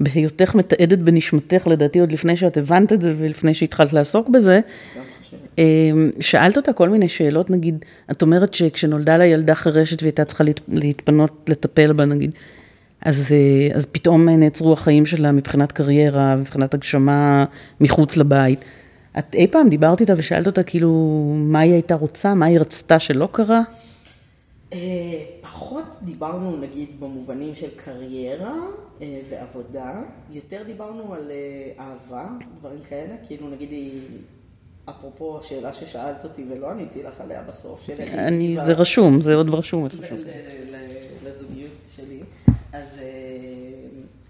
[0.00, 4.60] בהיותך מתעדת בנשמתך, לדעתי עוד לפני שאת הבנת את זה ולפני שהתחלת לעסוק בזה,
[6.20, 10.44] שאלת אותה כל מיני שאלות, נגיד, את אומרת שכשנולדה לה ילדה חירשת והיא הייתה צריכה
[10.68, 12.34] להתפנות לטפל בה, נגיד,
[13.04, 17.44] אז, אה, אז פתאום נעצרו החיים שלה מבחינת קריירה, מבחינת הגשמה
[17.80, 18.64] מחוץ לבית.
[19.18, 20.90] את אי פעם דיברת איתה ושאלת אותה כאילו
[21.36, 23.62] מה היא הייתה רוצה, מה היא רצתה שלא קרה?
[24.72, 24.78] אה,
[25.40, 28.56] פחות דיברנו נגיד במובנים של קריירה
[29.02, 31.30] אה, ועבודה, יותר דיברנו על
[31.78, 32.28] אהבה,
[32.60, 34.00] דברים כאלה, כאילו נגיד היא,
[34.90, 38.60] אפרופו השאלה ששאלת אותי ולא עניתי לך עליה בסוף, איך היא...
[38.60, 40.16] זה רשום, זה עוד רשום איפשהו.
[42.94, 43.04] שלי.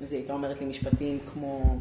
[0.01, 1.79] אז, היא הייתה אומרת לי משפטים כמו,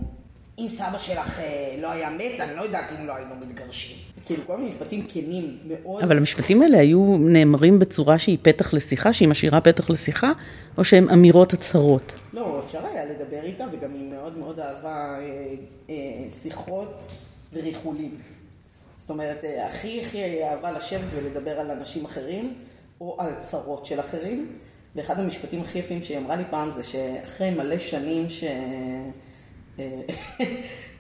[0.60, 1.42] אם סבא שלך
[1.82, 3.98] לא היה מת, אני לא יודעת אם לא היינו מתגרשים.
[4.26, 6.04] כאילו, כל מיני משפטים כנים מאוד.
[6.04, 10.32] אבל המשפטים האלה היו נאמרים בצורה שהיא פתח לשיחה, שהיא משאירה פתח לשיחה,
[10.78, 12.14] או שהם אמירות הצהרות?
[12.34, 15.54] לא, אפשר היה לדבר איתה, וגם היא מאוד מאוד אהבה אה,
[15.90, 15.96] אה,
[16.30, 17.02] שיחות
[17.54, 18.16] וריחולים.
[18.98, 22.54] זאת אומרת, הכי הכי אהבה לשבת ולדבר על אנשים אחרים,
[23.02, 24.48] או על צרות של אחרים.
[24.96, 28.44] ואחד המשפטים הכי יפים שהיא אמרה לי פעם זה שאחרי מלא שנים ש...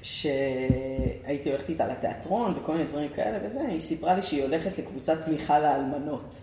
[0.01, 5.25] שהייתי הולכת איתה לתיאטרון וכל מיני דברים כאלה וזה, היא סיפרה לי שהיא הולכת לקבוצת
[5.25, 6.35] תמיכה לאלמנות.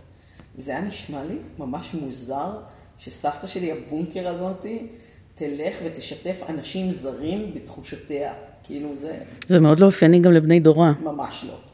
[0.57, 2.59] וזה היה נשמע לי ממש מוזר
[2.99, 4.87] שסבתא שלי, הבונקר הזאתי,
[5.35, 8.35] תלך ותשתף אנשים זרים בתחושותיה.
[8.63, 9.19] כאילו זה...
[9.47, 10.93] זה מאוד לא אופייני גם לבני דורה.
[11.03, 11.70] ממש לא.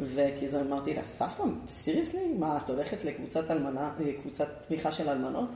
[0.00, 2.28] וכי זה אמרתי לה, סבתא, סיריוסלי?
[2.38, 5.50] מה, את הולכת לקבוצת אלמנה, קבוצת תמיכה של אלמנות?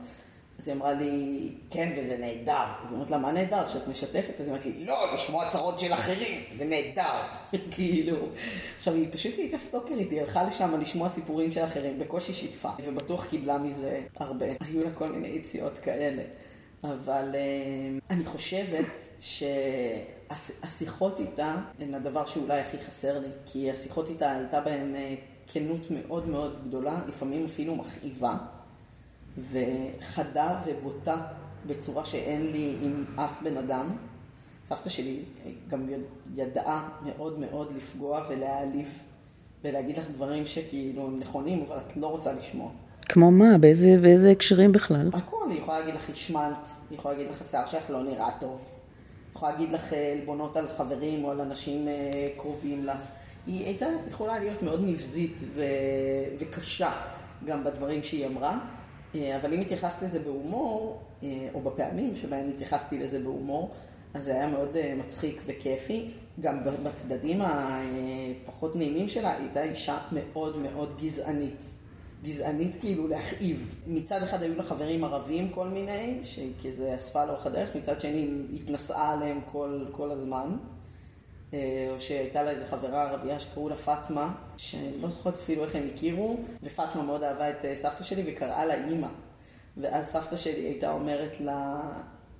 [0.59, 2.65] אז היא אמרה לי, כן, וזה נהדר.
[2.83, 3.67] אז היא אומרת לה, מה נהדר?
[3.67, 4.33] שאת משתפת?
[4.39, 7.21] אז היא אומרת לי, לא, לשמוע צרות של אחרים, זה נהדר.
[7.71, 8.17] כאילו,
[8.77, 13.25] עכשיו, היא פשוט הייתה סטוקרית, היא הלכה לשם לשמוע סיפורים של אחרים, בקושי שיתפה, ובטוח
[13.25, 14.45] קיבלה מזה הרבה.
[14.67, 16.23] היו לה כל מיני יציאות כאלה.
[16.83, 17.35] אבל
[18.09, 18.85] אני חושבת
[19.19, 19.43] ש...
[20.63, 25.15] השיחות איתה הן הדבר שאולי הכי חסר לי, כי השיחות איתה הייתה בהן אה,
[25.47, 28.37] כנות מאוד מאוד גדולה, לפעמים אפילו מכאיבה,
[29.51, 31.25] וחדה ובוטה
[31.67, 33.97] בצורה שאין לי עם אף בן אדם.
[34.65, 35.19] סבתא שלי
[35.67, 35.89] גם
[36.35, 38.99] ידעה מאוד מאוד לפגוע ולהעליב
[39.63, 42.71] ולהגיד לך דברים שכאילו הם נכונים, אבל את לא רוצה לשמוע.
[43.09, 43.57] כמו מה?
[43.57, 45.09] באיזה, באיזה הקשרים בכלל?
[45.13, 48.72] הכל, היא יכולה להגיד לך השמנת, היא יכולה להגיד לך השיער שלך לא נראה טוב,
[49.35, 53.09] יכולה להגיד לך אה, עלבונות על חברים או על אנשים אה, קרובים לך.
[53.47, 55.63] היא הייתה יכולה להיות מאוד נבזית ו...
[56.39, 56.91] וקשה
[57.45, 58.59] גם בדברים שהיא אמרה,
[59.15, 61.01] אה, אבל אם התייחסת לזה בהומור,
[61.53, 63.71] או בפעמים שבהם התייחסתי לזה בהומור,
[64.13, 66.11] אז זה היה מאוד מצחיק וכיפי.
[66.39, 71.63] גם בצדדים הפחות נעימים שלה, היא הייתה אישה מאוד מאוד גזענית.
[72.23, 73.75] גזענית כאילו להכאיב.
[73.87, 78.59] מצד אחד היו לה חברים ערבים כל מיני, שכזה אספה לאורך הדרך, מצד שני היא
[78.61, 80.57] התנשאה עליהם כל, כל הזמן.
[81.53, 85.83] או שהייתה לה איזו חברה ערבייה שקראו לה פאטמה, שאני לא זוכרת אפילו איך הם
[85.93, 89.07] הכירו, ופאטמה מאוד אהבה את סבתא שלי וקראה לה אימא.
[89.77, 91.81] ואז סבתא שלי הייתה אומרת לה,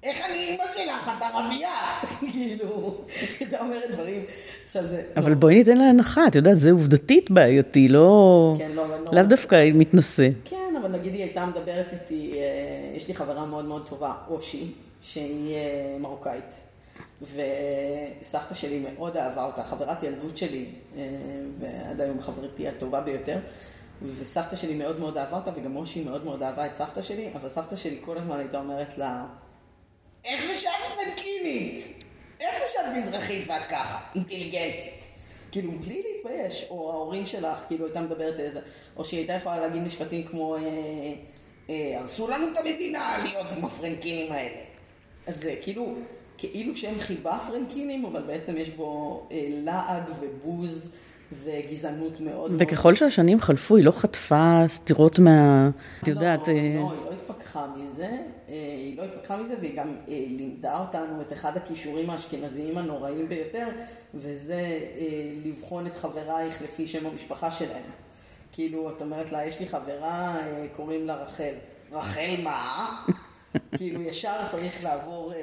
[0.03, 1.69] איך אני אימא שלך, את ערבייה?
[2.31, 2.97] כאילו,
[3.39, 4.23] הייתה אומרת דברים.
[4.65, 5.03] עכשיו זה...
[5.15, 5.37] אבל לא.
[5.37, 8.55] בואי ניתן לה הנחה, את יודעת, זה עובדתית בעייתי, לא...
[8.57, 9.13] כן, לא, אבל לא...
[9.13, 10.29] לאו דווקא מתנשא.
[10.45, 14.71] כן, אבל נגיד היא הייתה מדברת איתי, אה, יש לי חברה מאוד מאוד טובה, אושי,
[15.01, 16.43] שהיא אה, מרוקאית.
[17.21, 20.65] וסבתא שלי מאוד אהבה אותה, חברת ילדות שלי,
[20.97, 21.01] אה,
[21.59, 23.37] ועד היום חברתי הטובה ביותר.
[24.19, 27.49] וסבתא שלי מאוד מאוד אהבה אותה, וגם מושי מאוד מאוד אהבה את סבתא שלי, אבל
[27.49, 29.25] סבתא שלי כל הזמן הייתה אומרת לה,
[30.25, 32.03] איך זה שאת פרנקינית?
[32.39, 35.03] איך זה שאת מזרחית ואת ככה, אינטליגנטית?
[35.51, 38.59] כאילו, בלי להתבייש, או ההורים שלך, כאילו, הייתה מדברת איזה,
[38.97, 40.61] או שהיא הייתה יכולה להגיד משפטים כמו, אה,
[41.69, 44.61] אה, הרסו לנו את המדינה להיות עם הפרנקינים האלה.
[45.27, 45.95] אז זה כאילו,
[46.37, 50.95] כאילו שהם חיבה פרנקינים, אבל בעצם יש בו אה, לעג ובוז.
[51.43, 52.61] וגזענות מאוד מאוד.
[52.61, 55.69] וככל שהשנים חלפו, היא לא חטפה סתירות מה...
[56.03, 56.47] את לא, יודעת...
[56.47, 58.09] לא, לא, היא לא התפכחה מזה,
[58.49, 63.29] אה, היא לא התפכחה מזה, והיא גם אה, לימדה אותנו את אחד הכישורים האשכנזיים הנוראים
[63.29, 63.67] ביותר,
[64.13, 67.91] וזה אה, לבחון את חברייך לפי שם המשפחה שלהם.
[68.51, 70.37] כאילו, את אומרת לה, יש לי חברה,
[70.75, 71.53] קוראים לה רחל.
[71.91, 72.85] רחל מה?
[73.77, 75.33] כאילו, ישר צריך לעבור...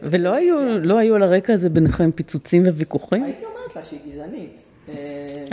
[0.00, 3.22] ולא היו, לא היו על הרקע הזה ביניכם פיצוצים וויכוחים?
[3.22, 4.63] הייתי אומרת לה שהיא גזענית.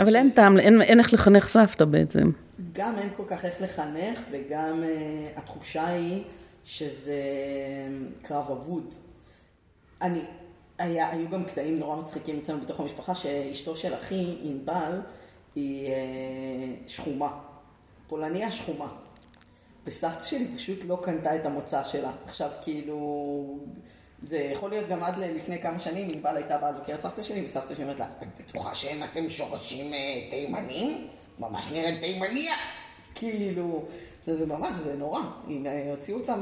[0.00, 2.30] אה, אבל אין טעם, אין איך לחנך סבתא בעצם.
[2.72, 6.22] גם אין כל כך איך לחנך, וגם אה, התחושה היא
[6.64, 7.22] שזה
[8.22, 8.94] קרב אבוד.
[10.02, 10.20] אני,
[10.78, 15.00] היה, היו גם קטעים נורא מצחיקים אצלנו בתוך המשפחה, שאשתו של אחי, ענבל,
[15.54, 15.94] היא אה,
[16.86, 17.38] שחומה.
[18.06, 18.88] פולניה שחומה.
[19.86, 22.10] וסבתא שלי פשוט לא קנתה את המוצא שלה.
[22.24, 23.58] עכשיו, כאילו...
[24.22, 27.74] זה יכול להיות גם עד לפני כמה שנים, ענבל הייתה באה לבקר סבתא שלי, וסבתא
[27.74, 29.98] שלי אומרת לה, את בטוחה שאין לכם שורשים אה,
[30.30, 31.08] תימנים?
[31.38, 32.54] ממש נראית תימניה.
[33.14, 33.84] כאילו,
[34.24, 35.20] זה ממש, זה נורא.
[35.46, 36.36] הנה, הוציאו אותה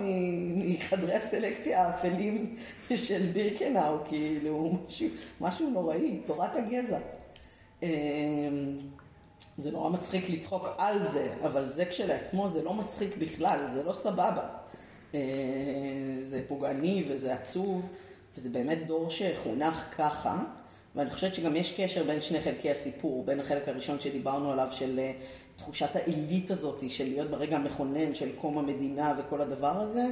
[0.57, 2.57] מחדרי הסלקציה האפלים
[3.07, 4.73] של בירקנאו, כאילו,
[5.41, 6.99] משהו נוראי, תורת הגזע.
[7.83, 7.89] אמ,
[9.59, 13.93] זה נורא מצחיק לצחוק על זה, אבל זה כשלעצמו זה לא מצחיק בכלל, זה לא
[13.93, 14.60] סבבה.
[15.15, 15.21] אה,
[16.19, 17.93] זה פוגעני וזה עצוב,
[18.37, 20.39] וזה באמת דור שחונך ככה,
[20.97, 24.99] ואני חושבת שגם יש קשר בין שני חלקי הסיפור, בין החלק הראשון שדיברנו עליו של
[24.99, 25.13] אה,
[25.57, 30.05] תחושת העילית הזאת, של להיות ברגע המכונן של קום המדינה וכל הדבר הזה,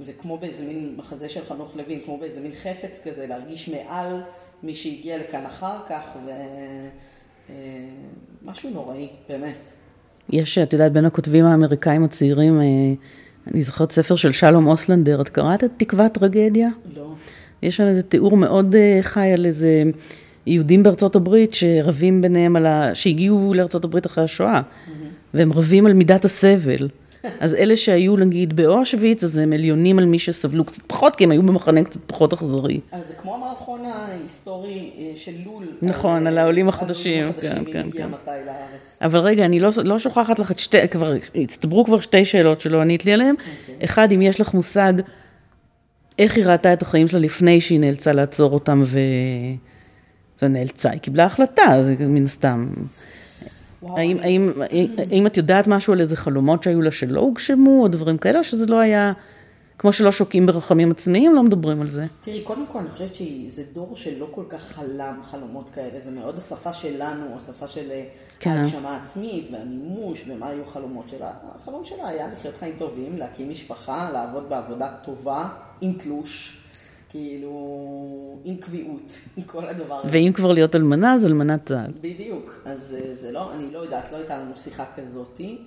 [0.00, 4.22] וכמו באיזה מין מחזה של חנוך לוין, כמו באיזה מין חפץ כזה, להרגיש מעל
[4.62, 6.16] מי שהגיע לכאן אחר כך,
[8.42, 9.58] ומשהו אה, נוראי, באמת.
[10.30, 12.60] יש, את יודעת, בין הכותבים האמריקאים הצעירים,
[13.46, 16.68] אני זוכרת ספר של שלום אוסלנדר, את קראת את תקווה טרגדיה?
[16.96, 17.12] לא.
[17.62, 19.82] יש שם איזה תיאור מאוד אה, חי על איזה
[20.46, 22.94] יהודים בארצות הברית שרבים ביניהם על ה...
[22.94, 24.90] שהגיעו לארצות הברית אחרי השואה, mm-hmm.
[25.34, 26.88] והם רבים על מידת הסבל.
[27.40, 31.30] אז אלה שהיו נגיד באושוויץ, אז הם עליונים על מי שסבלו קצת פחות, כי הם
[31.30, 32.80] היו במחנה קצת פחות אכזרי.
[32.92, 35.66] אז זה כמו המערכון ההיסטורי אה, של לול.
[35.82, 37.32] נכון, על העולים החדשים.
[37.40, 38.08] כן, כן, כן.
[39.02, 42.80] אבל רגע, אני לא, לא שוכחת לך את שתי, כבר, הצטברו כבר שתי שאלות שלא
[42.80, 43.34] ענית לי עליהן.
[43.34, 43.84] אוקיי.
[43.84, 44.92] אחד, אם יש לך מושג
[46.18, 48.98] איך היא ראתה את החיים שלה לפני שהיא נאלצה לעצור אותם ו...
[50.36, 52.68] זו נאלצה, היא קיבלה החלטה, זה מן הסתם.
[53.88, 54.50] האם, האם,
[55.10, 58.44] האם את יודעת משהו על איזה חלומות שהיו לה שלא הוגשמו, או דברים כאלה, או
[58.44, 59.12] שזה לא היה,
[59.78, 62.02] כמו שלא שוקעים ברחמים עצמיים, לא מדברים על זה?
[62.24, 66.38] תראי, קודם כל אני חושבת שזה דור שלא כל כך חלם חלומות כאלה, זה מאוד
[66.38, 68.04] השפה שלנו, השפה של אה,
[68.38, 68.50] כן.
[68.50, 71.32] ההגשמה העצמית והמימוש, ומה היו החלומות שלה.
[71.54, 75.48] החלום שלה היה לחיות חיים טובים, להקים משפחה, לעבוד בעבודה טובה,
[75.80, 76.61] עם תלוש.
[77.12, 80.08] כאילו, עם קביעות, עם כל הדבר הזה.
[80.12, 81.92] ואם כבר להיות אלמנה, אז אלמנת צה"ל.
[82.00, 85.58] בדיוק, אז אה, זה לא, אני לא יודעת, לא הייתה לנו שיחה כזאתי.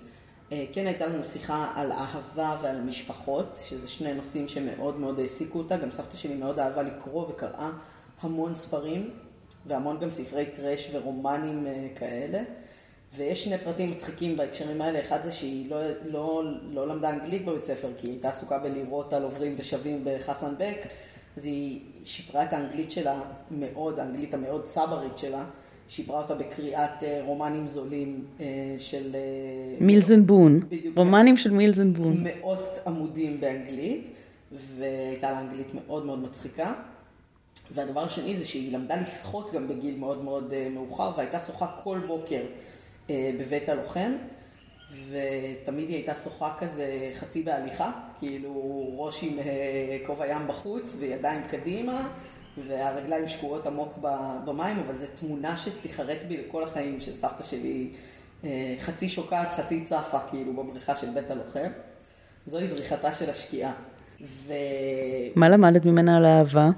[0.51, 5.57] אה, כן הייתה לנו שיחה על אהבה ועל משפחות, שזה שני נושאים שמאוד מאוד העסיקו
[5.57, 5.77] אותה.
[5.77, 7.71] גם סבתא שלי מאוד אהבה לקרוא וקראה
[8.21, 9.09] המון ספרים,
[9.65, 12.43] והמון גם ספרי טראש ורומנים אה, כאלה.
[13.15, 17.63] ויש שני פרטים מצחיקים בהקשרים האלה, אחד זה שהיא לא, לא, לא למדה אנגלית בבית
[17.63, 20.87] ספר, כי היא הייתה עסוקה בלראות על עוברים ושבים בחסן בק,
[21.37, 23.21] אז היא שיפרה את האנגלית שלה
[23.51, 25.45] מאוד, האנגלית המאוד צברית שלה,
[25.89, 28.45] שיפרה אותה בקריאת אה, רומנים זולים אה,
[28.77, 29.15] של...
[29.15, 30.59] אה, מילזנבון,
[30.95, 32.23] רומנים של מילזנבון.
[32.23, 34.07] מאות עמודים באנגלית,
[34.51, 36.73] והייתה לה אנגלית מאוד מאוד מצחיקה.
[37.73, 42.41] והדבר השני זה שהיא למדה לשחות גם בגיל מאוד מאוד מאוחר, והייתה שוחה כל בוקר
[43.09, 44.11] בבית הלוחם.
[44.91, 48.53] ותמיד היא הייתה שוחה כזה חצי בהליכה, כאילו
[48.97, 52.09] ראש עם אה, כובע ים בחוץ וידיים קדימה,
[52.67, 53.97] והרגליים שקועות עמוק
[54.45, 57.89] במים, אבל זו תמונה שתיחרט בי לכל החיים של סבתא שלי,
[58.43, 61.69] אה, חצי שוקעת, חצי צפה, כאילו, בבריכה של בית הלוחם.
[62.45, 63.73] זוהי זריחתה של השקיעה.
[64.21, 64.53] ו...
[65.35, 66.69] מה למדת ממנה על אהבה?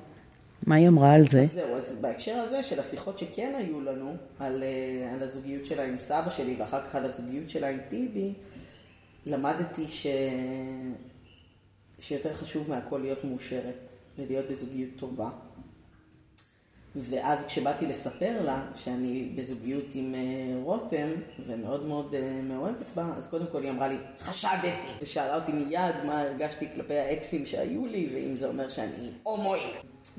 [0.68, 1.42] מה היא אמרה על זה?
[1.42, 5.86] אז זהו, אז בהקשר הזה של השיחות שכן היו לנו, על, אה, על הזוגיות שלה
[5.86, 8.34] עם סבא שלי, ואחר כך על הזוגיות שלה עם טיבי,
[9.26, 10.08] למדתי ש...
[12.00, 13.76] שיותר חשוב מהכל להיות מאושרת
[14.18, 15.30] ולהיות בזוגיות טובה.
[16.96, 21.10] ואז כשבאתי לספר לה שאני בזוגיות עם אה, רותם
[21.48, 24.70] ומאוד מאוד אה, מאוהבת בה, אז קודם כל היא אמרה לי, חשדתי,
[25.02, 29.60] ושאלה אותי מיד מה הרגשתי כלפי האקסים שהיו לי, ואם זה אומר שאני הומואי.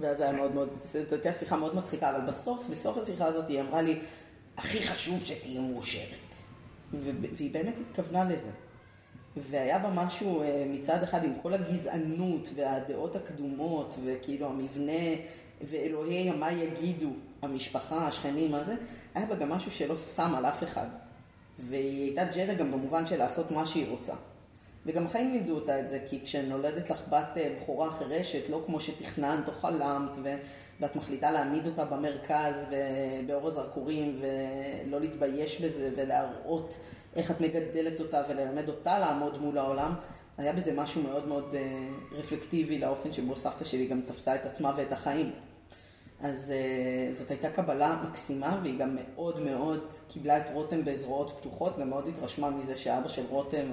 [0.01, 3.61] ואז היה מאוד מאוד, זאת הייתה שיחה מאוד מצחיקה, אבל בסוף, בסוף השיחה הזאת היא
[3.61, 4.01] אמרה לי,
[4.57, 6.29] הכי חשוב שתהיה מאושרת.
[6.93, 8.51] והיא באמת התכוונה לזה.
[9.37, 15.17] והיה בה משהו אה, מצד אחד עם כל הגזענות והדעות הקדומות וכאילו המבנה
[15.61, 17.11] ואלוהי מה יגידו
[17.43, 18.75] המשפחה, השכנים, מה זה,
[19.15, 20.87] היה בה גם משהו שלא שם על אף אחד.
[21.59, 24.15] והיא הייתה ג'דה גם במובן של לעשות מה שהיא רוצה.
[24.89, 28.81] וגם החיים לימדו אותה את זה, כי כשנולדת לך בת אה, בחורה חירשת, לא כמו
[28.81, 30.35] שתכננת או חלמת, ו...
[30.81, 36.81] ואת מחליטה להעמיד אותה במרכז ובאור הזרקורים, ולא להתבייש בזה, ולהראות
[37.17, 39.95] איך את מגדלת אותה וללמד אותה לעמוד מול העולם,
[40.39, 44.73] היה בזה משהו מאוד מאוד אה, רפלקטיבי לאופן שבו סבתא שלי גם תפסה את עצמה
[44.77, 45.33] ואת החיים.
[46.21, 51.79] אז uh, זאת הייתה קבלה מקסימה, והיא גם מאוד מאוד קיבלה את רותם בזרועות פתוחות,
[51.79, 53.67] גם מאוד התרשמה מזה שאבא של רותם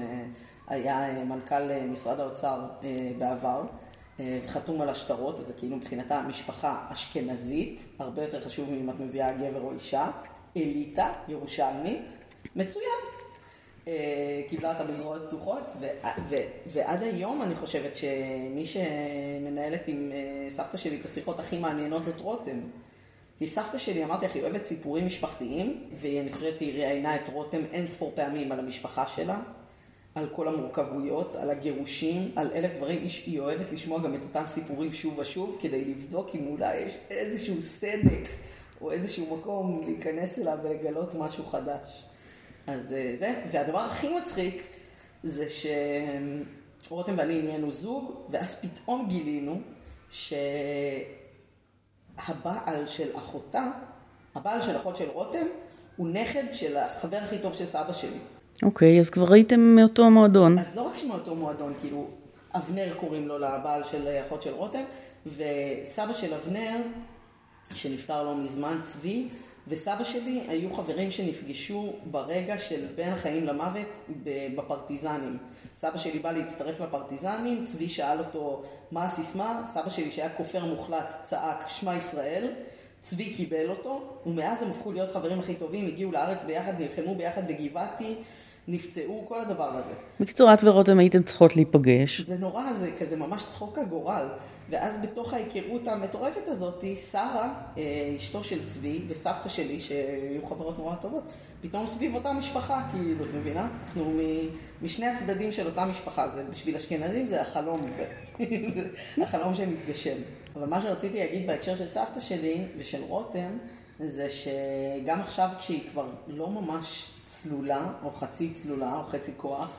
[0.68, 2.86] היה uh, מנכ"ל uh, משרד האוצר uh,
[3.18, 3.64] בעבר,
[4.20, 9.32] וחתום על השטרות, אז זה כאילו מבחינתה משפחה אשכנזית, הרבה יותר חשוב מאם את מביאה
[9.32, 10.12] גבר או אישה,
[10.58, 12.18] אליטה, ירושלמית,
[12.56, 13.16] מצוין.
[13.88, 15.64] אה, קיבלה אותה בזרועות פתוחות,
[16.68, 22.20] ועד היום אני חושבת שמי שמנהלת עם אה, סבתא שלי את השיחות הכי מעניינות זאת
[22.20, 22.60] רותם.
[23.38, 27.62] כי סבתא שלי, אמרתי לך, היא אוהבת סיפורים משפחתיים, ואני חושבת היא ראיינה את רותם
[27.72, 29.40] אין ספור פעמים על המשפחה שלה,
[30.16, 33.08] על כל המורכבויות, על הגירושים, על אלף דברים.
[33.26, 37.62] היא אוהבת לשמוע גם את אותם סיפורים שוב ושוב, כדי לבדוק אם אולי יש איזשהו
[37.62, 38.28] סדק
[38.82, 42.06] או איזשהו מקום להיכנס אליו ולגלות משהו חדש.
[42.68, 44.64] אז אה, זה, והדבר הכי מצחיק
[45.24, 45.46] זה
[46.84, 49.62] שרותם ואני נהיינו זוג, ואז פתאום גילינו
[52.20, 53.72] שהבעל של אחותה,
[54.36, 55.46] הבעל של אחות של רותם,
[55.96, 58.20] הוא נכד של החבר הכי טוב של סבא שלי.
[58.64, 60.60] אוקיי, okay, אז כבר הייתם מאותו מועדון.
[60.60, 62.08] אז לא רק שמאותו מועדון, כאילו,
[62.56, 64.84] אבנר קוראים לו לבעל של אחות של רותם,
[65.26, 66.78] וסבא של אבנר,
[67.74, 69.28] שנפטר לא מזמן, צבי,
[69.68, 73.88] וסבא שלי היו חברים שנפגשו ברגע של בין החיים למוות
[74.56, 75.38] בפרטיזנים.
[75.78, 81.16] סבא שלי בא להצטרף לפרטיזנים, צבי שאל אותו מה הסיסמה, סבא שלי שהיה כופר מוחלט
[81.24, 82.48] צעק שמע ישראל,
[83.02, 87.48] צבי קיבל אותו, ומאז הם הפכו להיות חברים הכי טובים, הגיעו לארץ ביחד, נלחמו ביחד
[87.48, 88.16] בגבעתי,
[88.68, 89.94] נפצעו, כל הדבר הזה.
[90.20, 92.22] בקיצור, את ורותם הייתם צריכות להיפגש.
[92.22, 94.28] זה נורא, זה כזה ממש צחוק הגורל.
[94.70, 100.96] ואז בתוך ההיכרות המטורפת הזאת, שרה, אה, אשתו של צבי, וסבתא שלי, שהיו חברות נורא
[100.96, 101.24] טובות,
[101.62, 103.68] פתאום סביב אותה משפחה, כאילו, את מבינה?
[103.84, 104.14] אנחנו
[104.82, 107.82] משני הצדדים של אותה משפחה, זה בשביל אשכנזים זה החלום,
[109.22, 110.18] החלום שמתגשם.
[110.56, 113.58] אבל מה שרציתי להגיד בהקשר של סבתא שלי ושל רותם,
[114.00, 119.70] זה שגם עכשיו כשהיא כבר לא ממש צלולה, או חצי צלולה, או חצי כוח,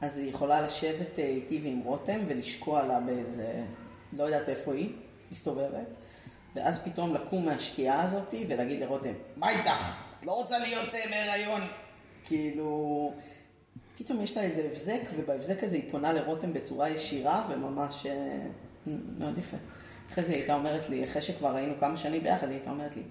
[0.00, 3.64] אז היא יכולה לשבת אה, איתי ועם רותם ולשקוע לה באיזה...
[4.12, 4.92] לא יודעת איפה היא,
[5.30, 5.86] מסתובבת,
[6.54, 9.96] ואז פתאום לקום מהשקיעה הזאת ולהגיד לרותם, מה איתך?
[10.20, 11.60] את לא רוצה להיות אה, בהיריון?
[12.24, 13.12] כאילו,
[13.98, 18.38] פתאום יש לה איזה הבזק, ובהבזק הזה היא פונה לרותם בצורה ישירה וממש אה,
[19.18, 19.56] מאוד יפה.
[20.10, 22.96] אחרי זה היא הייתה אומרת לי, אחרי שכבר היינו כמה שנים ביחד, היא הייתה אומרת
[22.96, 23.02] לי,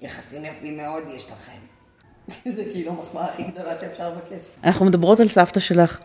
[0.00, 1.77] יחסים יפים מאוד יש לכם.
[2.56, 4.46] זה כאילו המחמאה הכי גדולה שאפשר לבקש.
[4.64, 6.00] אנחנו מדברות על סבתא שלך.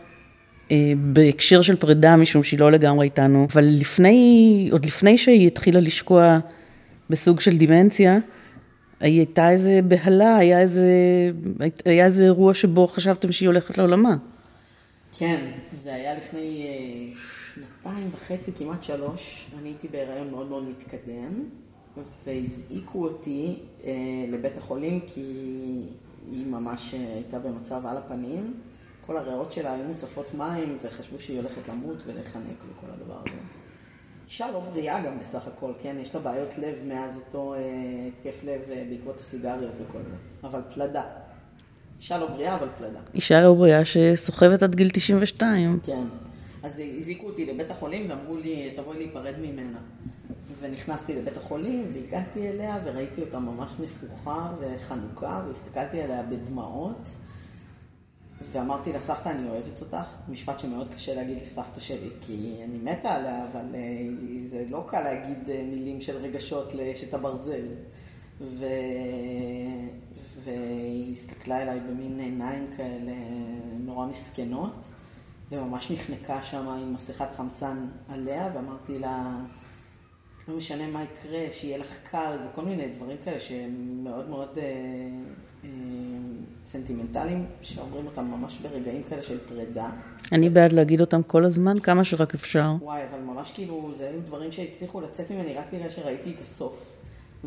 [0.70, 5.80] אה, בהקשר של פרידה, משום שהיא לא לגמרי איתנו, אבל לפני, עוד לפני שהיא התחילה
[5.80, 6.38] לשקוע
[7.10, 8.18] בסוג של דימנציה,
[9.00, 10.90] הייתה איזה בהלה, היה איזה,
[11.84, 14.16] היה איזה אירוע שבו חשבתם שהיא הולכת לעולמה.
[15.18, 17.20] כן, זה היה לפני אה,
[17.54, 19.46] שנתיים וחצי, כמעט שלוש.
[19.60, 21.44] אני הייתי בהיריון מאוד מאוד מתקדם,
[22.26, 23.54] והזעיקו אותי
[23.84, 23.92] אה,
[24.28, 25.22] לבית החולים כי
[26.30, 28.54] היא ממש הייתה במצב על הפנים.
[29.06, 33.38] כל הריאות שלה היו מוצפות מים, וחשבו שהיא הולכת למות ולחנק וכל הדבר הזה.
[34.26, 35.96] אישה לא בריאה גם בסך הכל, כן?
[36.00, 37.60] יש לה בעיות לב מאז אותו אה,
[38.08, 40.16] התקף לב אה, בעקבות הסיגריות וכל זה.
[40.44, 41.04] אבל פלדה.
[41.98, 43.00] אישה לא בריאה, אבל פלדה.
[43.14, 45.80] אישה לא בריאה שסוחבת עד גיל 92.
[45.82, 46.04] כן.
[46.62, 49.78] אז הזעיקו אותי לבית החולים ואמרו לי, תבואי להיפרד ממנה.
[50.60, 57.08] ונכנסתי לבית החולים, והגעתי אליה, וראיתי אותה ממש נפוחה וחנוכה, והסתכלתי עליה בדמעות,
[58.52, 60.06] ואמרתי לה, סבתא, אני אוהבת אותך.
[60.28, 65.00] משפט שמאוד קשה להגיד לסבתא שלי, כי אני מתה עליה, אבל uh, זה לא קל
[65.00, 67.66] להגיד uh, מילים של רגשות לאשת הברזל.
[68.40, 68.66] ו...
[70.44, 73.12] והיא הסתכלה אליי במין עיניים כאלה
[73.78, 74.84] נורא מסכנות,
[75.50, 79.36] וממש נחנקה שם עם מסכת חמצן עליה, ואמרתי לה,
[80.48, 84.64] לא משנה מה יקרה, שיהיה לך קל, וכל מיני דברים כאלה שהם מאוד מאוד אה,
[85.64, 85.68] אה,
[86.64, 89.90] סנטימנטליים, שאומרים אותם ממש ברגעים כאלה של פרידה.
[90.32, 92.72] אני בעד להגיד אותם כל הזמן, כמה שרק אפשר.
[92.80, 96.94] וואי, אבל ממש כאילו, זה היו דברים שהצליחו לצאת ממני רק בגלל שראיתי את הסוף.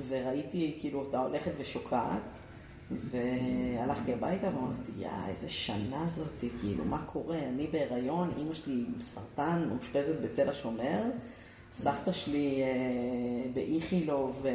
[0.08, 2.22] וראיתי כאילו אותה הולכת ושוקעת,
[2.92, 7.40] והלכתי הביתה ואמרתי, יא, איזה שנה זאתי, כאילו, מה קורה?
[7.40, 11.04] אני בהיריון, אימא שלי עם סרטן, מאושפזת בתל השומר,
[11.72, 14.54] סבתא שלי אה, באיכילוב אה,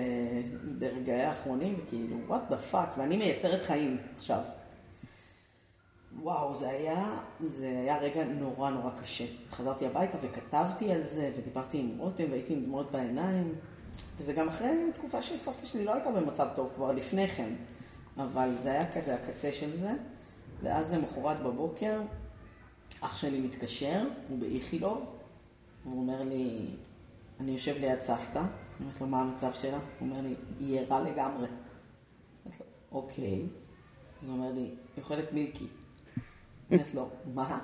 [0.79, 4.41] ברגעי האחרונים, וכאילו, what the fuck, ואני מייצרת חיים עכשיו.
[6.21, 9.25] וואו, זה היה, זה היה רגע נורא נורא קשה.
[9.51, 13.55] חזרתי הביתה וכתבתי על זה, ודיברתי עם רותם, והייתי עם דמעות בעיניים.
[14.19, 17.55] וזה גם אחרי תקופה שסבתא שלי לא הייתה במצב טוב כבר לפני כן,
[18.17, 19.91] אבל זה היה כזה הקצה של זה.
[20.63, 22.01] ואז למחרת בבוקר,
[23.01, 25.17] אח שלי מתקשר, הוא באיכילוב,
[25.85, 26.67] והוא אומר לי,
[27.41, 28.49] אני יושב ליד סבתא, אני
[28.81, 29.79] אומרת לו, מה המצב שלה?
[29.79, 31.47] הוא אומר לי, היא ערה לגמרי.
[32.45, 33.43] אומרת לו, אוקיי.
[34.23, 35.67] אז הוא אומר לי, היא אוכלת מילקי.
[36.71, 37.59] אומרת לו, מה?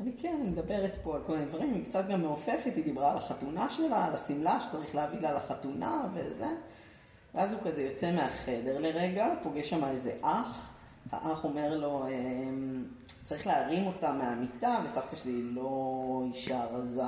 [0.00, 3.10] אני כן, אני מדברת פה על כל מיני דברים, היא קצת גם מעופפת, היא דיברה
[3.10, 6.48] על החתונה שלה, על השמלה שצריך להביא לה לחתונה וזה.
[7.34, 10.72] ואז הוא כזה יוצא מהחדר לרגע, פוגש שם איזה אח,
[11.10, 12.84] האח אומר לו, אמ,
[13.24, 17.02] צריך להרים אותה מהמיטה, וסבתא שלי לא אישה רזה,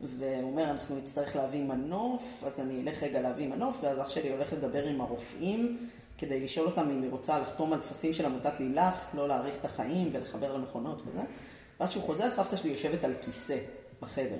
[0.00, 4.32] והוא אומר, אנחנו נצטרך להביא מנוף, אז אני אלך רגע להביא מנוף, ואז אח שלי
[4.32, 5.78] הולך לדבר עם הרופאים,
[6.18, 9.64] כדי לשאול אותם אם היא רוצה לחתום על טפסים של עמותת לילך, לא להאריך את
[9.64, 11.20] החיים ולחבר למכונות וזה.
[11.80, 13.58] ואז כשהוא חוזר, סבתא שלי יושבת על כיסא
[14.00, 14.38] בחדר.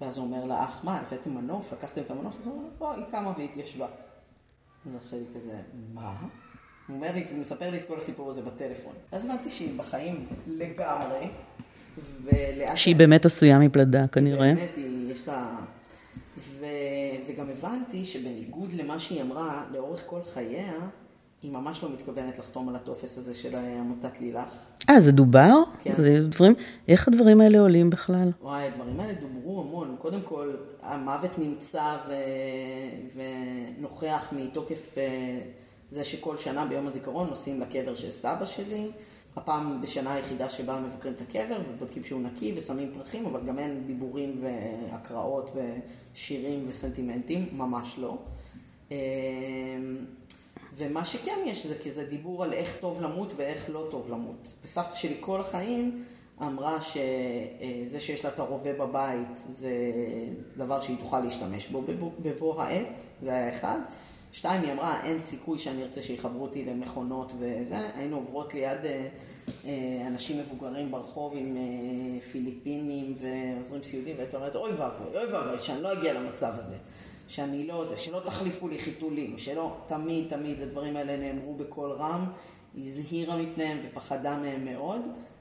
[0.00, 1.72] ואז הוא אומר לה, אח, מה, הבאתם מנוף?
[1.72, 2.36] לקחתם את המנוף?
[2.40, 3.86] אז הוא אומר, לא, היא קמה והתיישבה.
[4.86, 5.60] אז אח שלי כזה,
[5.94, 6.16] מה?
[6.88, 8.92] הוא אומר לי, הוא מספר לי את כל הסיפור הזה בטלפון.
[9.12, 11.28] אז הבנתי שהיא בחיים לגמרי,
[12.24, 12.76] ולאט...
[12.76, 14.54] שהיא באמת עשויה מפלדה, כנראה.
[14.54, 15.56] באמת, היא, יש לה...
[16.38, 16.66] ו...
[17.28, 20.72] וגם הבנתי שבניגוד למה שהיא אמרה, לאורך כל חייה,
[21.42, 24.54] היא ממש לא מתכוונת לחתום על הטופס הזה של עמותת לילך.
[24.90, 25.54] אה, זה דובר?
[25.82, 25.94] כן.
[25.96, 26.54] זה דברים,
[26.88, 28.30] איך הדברים האלה עולים בכלל?
[28.42, 29.96] וואי, הדברים האלה דוברו המון.
[29.98, 32.12] קודם כל, המוות נמצא ו...
[33.78, 35.38] ונוכח מתוקף אה,
[35.90, 38.90] זה שכל שנה ביום הזיכרון נוסעים לקבר של סבא שלי.
[39.36, 43.86] הפעם בשנה היחידה שבה מבקרים את הקבר ובודקים שהוא נקי ושמים פרחים, אבל גם אין
[43.86, 45.50] דיבורים והקראות
[46.14, 48.18] ושירים וסנטימנטים, ממש לא.
[48.92, 48.96] אה,
[50.76, 54.48] ומה שכן יש זה כי זה דיבור על איך טוב למות ואיך לא טוב למות.
[54.64, 56.04] וסבתא שלי כל החיים
[56.42, 59.72] אמרה שזה שיש לה את הרובה בבית זה
[60.56, 61.82] דבר שהיא תוכל להשתמש בו
[62.22, 63.78] בבוא העת, זה היה אחד.
[64.32, 67.76] שתיים, היא אמרה, אין סיכוי שאני ארצה שיחברו אותי למכונות וזה.
[67.94, 69.08] היינו עוברות ליד אה,
[69.64, 75.62] אה, אנשים מבוגרים ברחוב עם אה, פיליפינים ועוזרים סיעודיים, והייתה אומרת, אוי ואבוי, אוי ואבוי,
[75.62, 76.76] שאני לא אגיע למצב הזה.
[77.28, 82.24] שאני לא זה, שלא תחליפו לי חיתולים, שלא, תמיד תמיד הדברים האלה נאמרו בקול רם,
[82.74, 85.00] היא הזהירה מפניהם ופחדה מהם מאוד,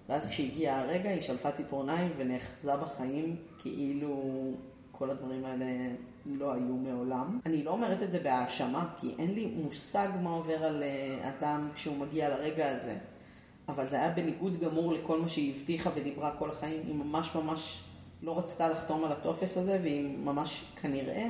[0.09, 4.33] ואז כשהגיע הרגע היא שלפה ציפורניים ונאחזה בחיים כאילו
[5.01, 5.65] כל הדברים האלה
[6.25, 7.39] לא היו מעולם.
[7.45, 11.69] אני לא אומרת את זה בהאשמה, כי אין לי מושג מה עובר על אה, אדם
[11.75, 12.95] כשהוא מגיע לרגע הזה.
[13.67, 16.81] אבל זה היה בניגוד גמור לכל מה שהיא הבטיחה ודיברה כל החיים.
[16.87, 17.83] היא ממש ממש
[18.23, 21.29] לא רצתה לחתום על הטופס הזה, והיא ממש כנראה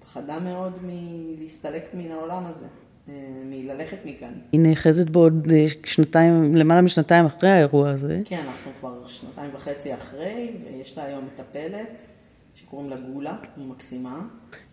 [0.00, 2.66] פחדה מאוד מלהסתלק מן העולם הזה,
[3.08, 3.14] אה,
[3.44, 4.32] מללכת מכאן.
[4.52, 8.20] היא נאחזת בעוד אה, שנתיים, למעלה משנתיים אחרי האירוע הזה.
[8.24, 12.17] כן, אנחנו כבר שנתיים וחצי אחרי, ויש לה היום מטפלת.
[12.60, 14.20] שקוראים לה גולה, היא מקסימה.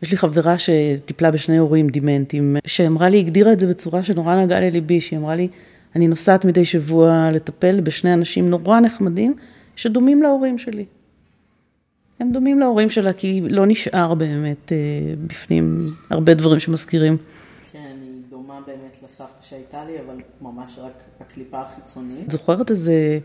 [0.02, 4.60] יש לי חברה שטיפלה בשני הורים דימנטים, שאמרה לי, הגדירה את זה בצורה שנורא נגעה
[4.60, 5.48] לליבי, שהיא אמרה לי,
[5.96, 9.36] אני נוסעת מדי שבוע לטפל בשני אנשים נורא נחמדים,
[9.76, 10.86] שדומים להורים שלי.
[12.20, 14.78] הם דומים להורים שלה, כי לא נשאר באמת אה,
[15.28, 15.78] בפנים
[16.10, 17.18] הרבה דברים שמזכירים.
[17.72, 22.26] כן, היא דומה באמת לסבתא שהייתה לי, אבל ממש רק הקליפה החיצונית.
[22.26, 23.20] את זוכרת איזה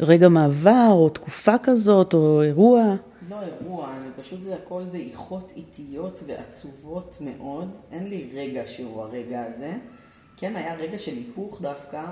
[0.00, 2.94] רגע מעבר, או תקופה כזאת, או אירוע?
[3.28, 7.76] לא אירוע, אני פשוט זה הכל דעיכות איטיות ועצובות מאוד.
[7.90, 9.72] אין לי רגע שהוא הרגע הזה.
[10.36, 12.04] כן, היה רגע של היפוך דווקא,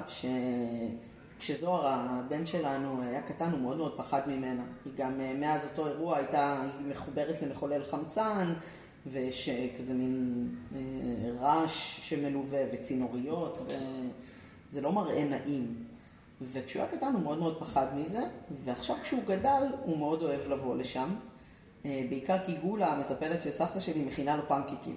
[1.39, 4.65] כשזוהר, הבן שלנו, היה קטן, הוא מאוד מאוד פחד ממנה.
[4.85, 8.53] היא גם מאז אותו אירוע הייתה מחוברת למחולל חמצן,
[9.07, 9.49] ויש
[9.79, 10.49] כזה מין
[11.41, 13.73] רעש שמלווה וצינוריות,
[14.69, 15.86] וזה לא מראה נעים.
[16.41, 18.21] וכשהוא היה קטן הוא מאוד מאוד פחד מזה,
[18.65, 21.09] ועכשיו כשהוא גדל הוא מאוד אוהב לבוא לשם.
[21.85, 24.97] בעיקר כי גולה, המטפלת של סבתא שלי, מכינה לו פנקיקים.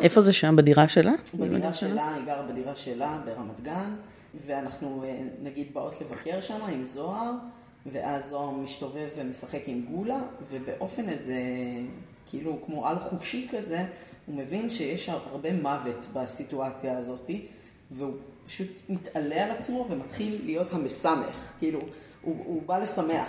[0.00, 0.56] איפה זה שם?
[0.56, 1.12] בדירה שלה?
[1.34, 3.94] בדירה שלה, היא גרה בדירה שלה ברמת גן,
[4.46, 5.04] ואנחנו
[5.42, 7.32] נגיד באות לבקר שם עם זוהר,
[7.86, 11.34] ואז זוהר משתובב ומשחק עם גולה, ובאופן איזה,
[12.26, 13.86] כאילו כמו על חושי כזה,
[14.26, 17.30] הוא מבין שיש הרבה מוות בסיטואציה הזאת,
[17.90, 18.12] והוא
[18.48, 21.80] פשוט מתעלה על עצמו ומתחיל להיות המשמח, כאילו,
[22.22, 23.28] הוא, הוא בא לשמח.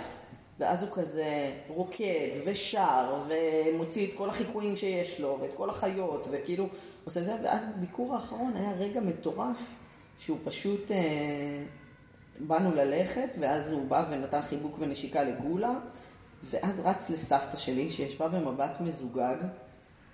[0.58, 6.68] ואז הוא כזה רוקד ושר ומוציא את כל החיקויים שיש לו ואת כל החיות וכאילו
[7.04, 9.76] עושה זה, ואז בביקור האחרון היה רגע מטורף
[10.18, 10.96] שהוא פשוט, אה,
[12.40, 15.74] באנו ללכת ואז הוא בא ונתן חיבוק ונשיקה לגולה
[16.44, 19.36] ואז רץ לסבתא שלי שישבה במבט מזוגג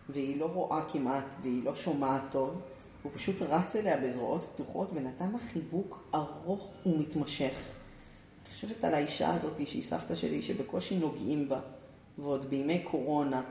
[0.09, 2.63] והיא לא רואה כמעט והיא לא שומעת טוב
[3.07, 7.53] הוא פשוט רץ אליה בזרועות פתוחות ונתן לה חיבוק ארוך ומתמשך.
[8.45, 11.61] אני חושבת על האישה הזאת שהיא סבתא שלי, שבקושי נוגעים בה,
[12.19, 13.43] ועוד בימי קורונה,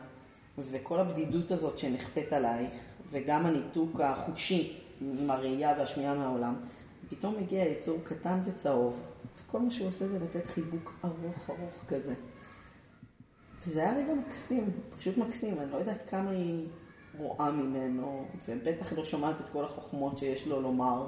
[0.57, 2.71] וכל הבדידות הזאת שנכפית עלייך,
[3.11, 6.55] וגם הניתוק החושי עם הראייה והשמיעה מהעולם,
[7.09, 9.01] פתאום מגיע יצור קטן וצהוב,
[9.45, 12.13] וכל מה שהוא עושה זה לתת חיבוק ארוך ארוך כזה.
[13.65, 16.65] וזה היה רגע מקסים, פשוט מקסים, אני לא יודעת כמה היא
[17.17, 21.07] רואה ממנו, ובטח לא שומעת את כל החוכמות שיש לו לומר.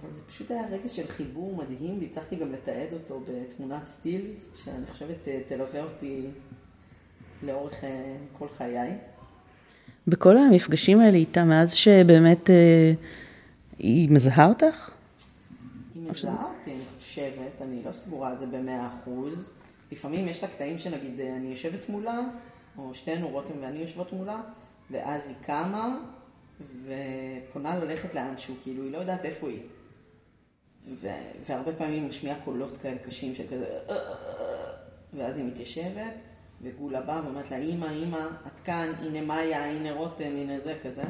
[0.00, 4.86] אבל זה פשוט היה רגע של חיבור מדהים, והצלחתי גם לתעד אותו בתמונת סטילס, שאני
[4.92, 6.26] חושבת אה, תלווה אותי
[7.42, 8.92] לאורך אה, כל חיי.
[10.06, 12.92] בכל המפגשים האלה איתה, מאז שבאמת אה,
[13.78, 14.90] היא מזהה אותך?
[15.94, 19.50] היא מזהה אותי, אני חושבת, אני לא סגורה על זה במאה אחוז.
[19.92, 22.20] לפעמים יש לה קטעים שנגיד אני יושבת מולה,
[22.78, 24.40] או שתינו, רותם ואני יושבות מולה,
[24.90, 25.98] ואז היא קמה
[26.84, 29.60] ופונה ללכת לאנשהו, כאילו היא לא יודעת איפה היא.
[31.46, 33.66] והרבה פעמים היא משמיעה קולות כאלה קשים של כזה,
[35.14, 36.12] ואז היא מתיישבת,
[36.62, 41.02] וגולה באה ואומרת לה, אמא, אמא, את כאן, הנה מאיה, הנה רותם, הנה זה, כזה.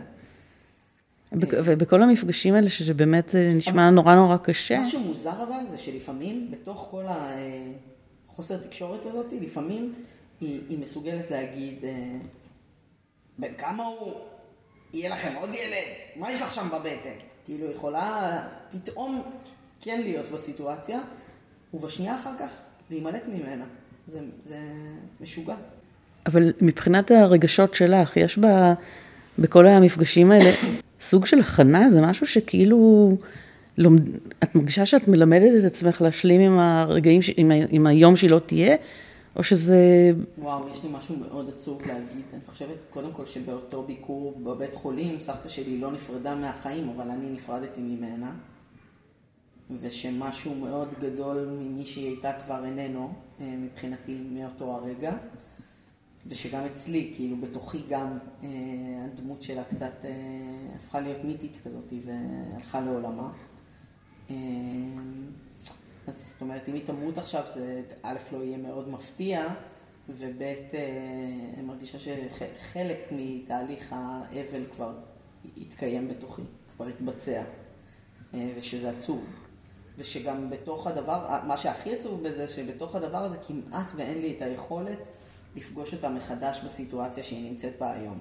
[1.32, 4.78] ובכל המפגשים האלה, שזה באמת אה, נשמע נורא נורא קשה.
[4.78, 9.94] מה שמוזר אבל, זה שלפעמים, בתוך כל החוסר תקשורת הזאת, לפעמים
[10.40, 12.18] היא, היא מסוגלת להגיד, אה,
[13.38, 14.12] בן כמה הוא?
[14.94, 15.86] יהיה לכם עוד ילד?
[16.16, 17.18] מה יש לך שם בבטן?
[17.44, 18.40] כאילו, יכולה
[18.72, 19.22] פתאום
[19.80, 21.00] כן להיות בסיטואציה,
[21.74, 22.58] ובשנייה אחר כך
[22.90, 23.64] להימלט ממנה.
[24.08, 24.58] זה, זה
[25.20, 25.54] משוגע.
[26.26, 28.74] אבל מבחינת הרגשות שלך, יש בה,
[29.38, 30.50] בכל המפגשים האלה,
[31.00, 31.90] סוג של הכנה?
[31.90, 33.10] זה משהו שכאילו,
[33.78, 34.02] לומד,
[34.44, 38.76] את מרגישה שאת מלמדת את עצמך להשלים עם הרגעים, עם, עם היום שהיא לא תהיה?
[39.36, 40.12] או שזה...
[40.38, 42.24] וואו, יש לי משהו מאוד עצוב להגיד.
[42.32, 47.30] אני חושבת, קודם כל, שבאותו ביקור בבית חולים, סבתא שלי לא נפרדה מהחיים, אבל אני
[47.30, 48.32] נפרדתי ממנה.
[49.80, 55.16] ושמשהו מאוד גדול ממי שהיא הייתה כבר איננו, אה, מבחינתי, מאותו הרגע.
[56.26, 58.48] ושגם אצלי, כאילו, בתוכי גם אה,
[59.04, 60.10] הדמות שלה קצת אה,
[60.74, 63.32] הפכה להיות מיתית כזאת והלכה לעולמה.
[66.06, 69.48] אז זאת אומרת, אם היא תמות עכשיו, זה א', לא יהיה מאוד מפתיע,
[70.08, 70.42] וב',
[71.54, 74.92] אני מרגישה שחלק מתהליך האבל כבר
[75.56, 76.42] התקיים בתוכי,
[76.76, 77.42] כבר התבצע,
[78.34, 79.28] ושזה עצוב.
[79.98, 85.08] ושגם בתוך הדבר, מה שהכי עצוב בזה, שבתוך הדבר הזה כמעט ואין לי את היכולת
[85.56, 88.20] לפגוש אותה מחדש בסיטואציה שהיא נמצאת בה היום.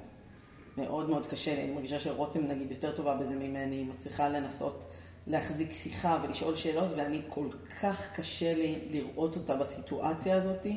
[0.77, 4.87] מאוד מאוד קשה לי, אני מרגישה שרותם נגיד יותר טובה בזה ממני, היא מצליחה לנסות
[5.27, 7.47] להחזיק שיחה ולשאול שאלות, ואני כל
[7.81, 10.67] כך קשה לי לראות אותה בסיטואציה הזאת,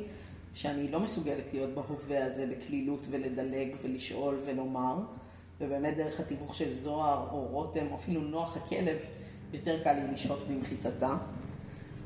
[0.55, 4.99] שאני לא מסוגלת להיות בהווה הזה בקלילות ולדלג ולשאול ולומר,
[5.61, 8.99] ובאמת דרך התיווך של זוהר או רותם, או אפילו נוח הכלב,
[9.53, 11.17] יותר קל לי לשהות במחיצתה.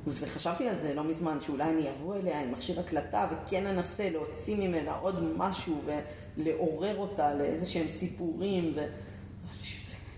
[0.06, 4.56] וחשבתי על זה לא מזמן, שאולי אני אבוא אליה עם מכשיר הקלטה וכן אנסה להוציא
[4.56, 5.82] ממנה עוד משהו
[6.36, 8.72] ולעורר אותה לאיזה שהם סיפורים.
[8.76, 8.86] ו...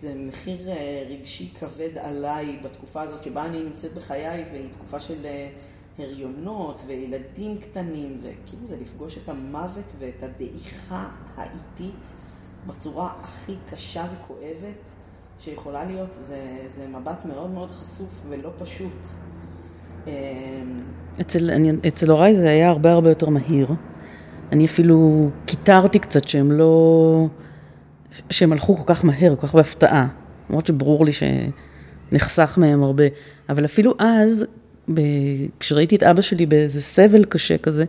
[0.00, 5.24] זה מחיר אה, רגשי כבד עליי בתקופה הזאת שבה אני נמצאת בחיי, והיא תקופה של
[5.24, 5.48] אה,
[5.98, 12.04] הריונות וילדים קטנים, וכאילו זה לפגוש את המוות ואת הדעיכה האיטית
[12.66, 14.94] בצורה הכי קשה וכואבת.
[15.38, 18.92] שיכולה להיות, זה, זה מבט מאוד מאוד חשוף ולא פשוט.
[20.06, 20.12] אמ,
[21.20, 23.68] אצל, אני, אצל הוריי זה היה הרבה הרבה יותר מהיר.
[24.52, 27.26] אני אפילו קיטרתי קצת שהם לא...
[28.30, 30.08] שהם הלכו כל כך מהר, כל כך בהפתעה.
[30.50, 31.22] למרות שברור לי ש...
[32.12, 33.04] נחסך מהם הרבה.
[33.48, 34.46] אבל אפילו אז,
[34.94, 35.00] ב...
[35.60, 37.84] כשראיתי את אבא שלי באיזה סבל קשה כזה,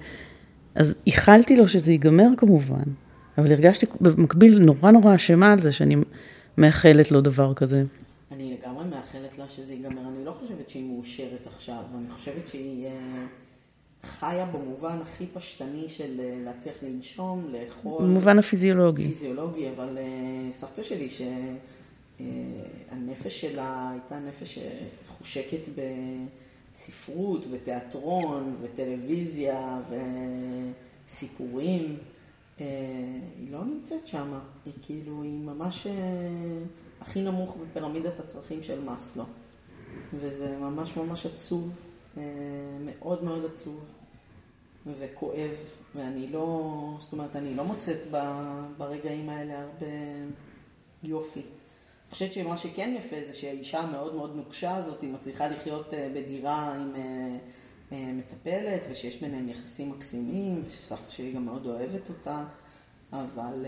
[0.75, 2.83] אז איחלתי לו שזה ייגמר כמובן,
[3.37, 5.95] אבל הרגשתי במקביל נורא נורא אשמה על זה שאני
[6.57, 7.83] מאחלת לו דבר כזה.
[8.31, 10.01] אני לגמרי מאחלת לה שזה ייגמר.
[10.15, 12.87] אני לא חושבת שהיא מאושרת עכשיו, אני חושבת שהיא...
[14.05, 18.03] אה, חיה במובן הכי פשטני של אה, להצליח לנשום, לאכול.
[18.03, 19.03] במובן הפיזיולוגי.
[19.03, 21.07] פיזיולוגי, אבל uh, סבתא שלי,
[22.19, 24.59] שהנפש uh, שלה הייתה נפש
[25.09, 25.69] שחושקת
[26.71, 29.79] בספרות ותיאטרון וטלוויזיה
[31.07, 31.97] וסיפורים,
[32.57, 35.87] היא לא נמצאת שם, היא כאילו, היא ממש
[37.01, 39.23] הכי נמוך בפירמידת הצרכים של מאסלו.
[40.19, 41.71] וזה ממש ממש עצוב.
[42.85, 43.79] מאוד מאוד עצוב
[44.99, 45.55] וכואב,
[45.95, 48.07] ואני לא, זאת אומרת, אני לא מוצאת
[48.77, 49.87] ברגעים האלה הרבה
[51.03, 51.39] יופי.
[51.39, 56.09] אני חושבת שמה שכן יפה זה שהאישה המאוד מאוד נוקשה הזאת, היא מצליחה לחיות אה,
[56.15, 57.01] בדירה עם אה,
[57.91, 62.43] אה, מטפלת, ושיש ביניהם יחסים מקסימים, ושסבתא שלי גם מאוד אוהבת אותה,
[63.13, 63.65] אבל...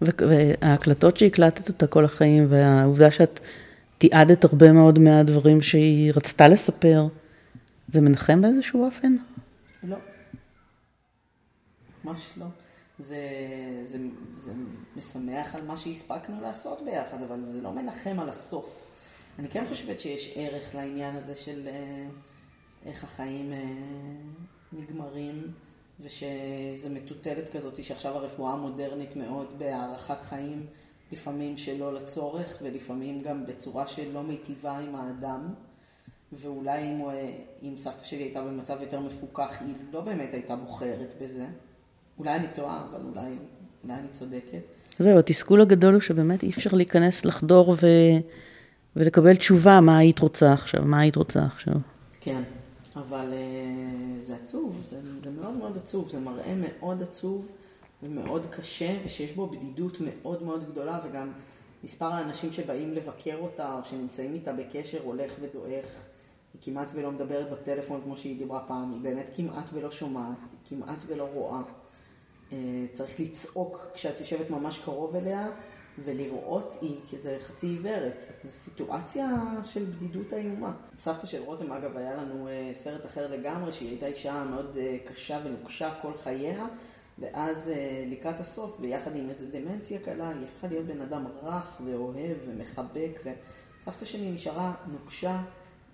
[0.00, 3.40] וההקלטות שהקלטת אותה כל החיים, והעובדה שאת
[3.98, 7.06] תיעדת הרבה מאוד מהדברים שהיא רצתה לספר.
[7.88, 9.16] זה מנחם באיזשהו אופן?
[9.84, 9.96] לא.
[12.04, 12.46] ממש לא.
[12.98, 13.18] זה,
[13.82, 13.98] זה,
[14.34, 14.52] זה
[14.96, 18.90] משמח על מה שהספקנו לעשות ביחד, אבל זה לא מנחם על הסוף.
[19.38, 22.06] אני כן חושבת שיש ערך לעניין הזה של אה,
[22.84, 23.64] איך החיים אה,
[24.72, 25.52] נגמרים,
[26.00, 30.66] ושזה מטוטלת כזאת, שעכשיו הרפואה המודרנית מאוד בהארכת חיים.
[31.12, 35.54] לפעמים שלא לצורך, ולפעמים גם בצורה שלא מיטיבה עם האדם.
[36.34, 37.12] ואולי אם, הוא,
[37.62, 41.46] אם סבתא שלי הייתה במצב יותר מפוקח, היא לא באמת הייתה בוחרת בזה.
[42.18, 43.30] אולי אני טועה, אבל אולי,
[43.84, 44.60] אולי אני צודקת.
[44.98, 47.86] זהו, התסכול הגדול הוא שבאמת אי אפשר להיכנס, לחדור ו...
[48.96, 51.74] ולקבל תשובה מה היית רוצה עכשיו, מה היית רוצה עכשיו.
[52.20, 52.42] כן,
[52.96, 57.50] אבל uh, זה עצוב, זה, זה מאוד מאוד עצוב, זה מראה מאוד עצוב.
[58.04, 61.32] ומאוד קשה, ושיש בו בדידות מאוד מאוד גדולה, וגם
[61.84, 65.86] מספר האנשים שבאים לבקר אותה, או שנמצאים איתה בקשר, הולך ודועך.
[66.64, 70.98] כמעט ולא מדברת בטלפון כמו שהיא דיברה פעם, היא באמת כמעט ולא שומעת, היא כמעט
[71.06, 71.62] ולא רואה.
[72.52, 72.58] אה,
[72.92, 75.50] צריך לצעוק כשאת יושבת ממש קרוב אליה,
[76.04, 78.24] ולראות היא כזה חצי עיוורת.
[78.44, 79.28] זו סיטואציה
[79.64, 80.72] של בדידות איומה.
[80.98, 84.96] סבתא של רותם, אגב, היה לנו אה, סרט אחר לגמרי, שהיא הייתה אישה מאוד אה,
[85.04, 86.66] קשה ונוקשה כל חייה.
[87.18, 87.70] ואז
[88.06, 93.20] לקראת הסוף, ביחד עם איזה דמנציה קלה, היא הפכה להיות בן אדם רך ואוהב ומחבק,
[93.24, 95.42] וסבתא שלי נשארה נוקשה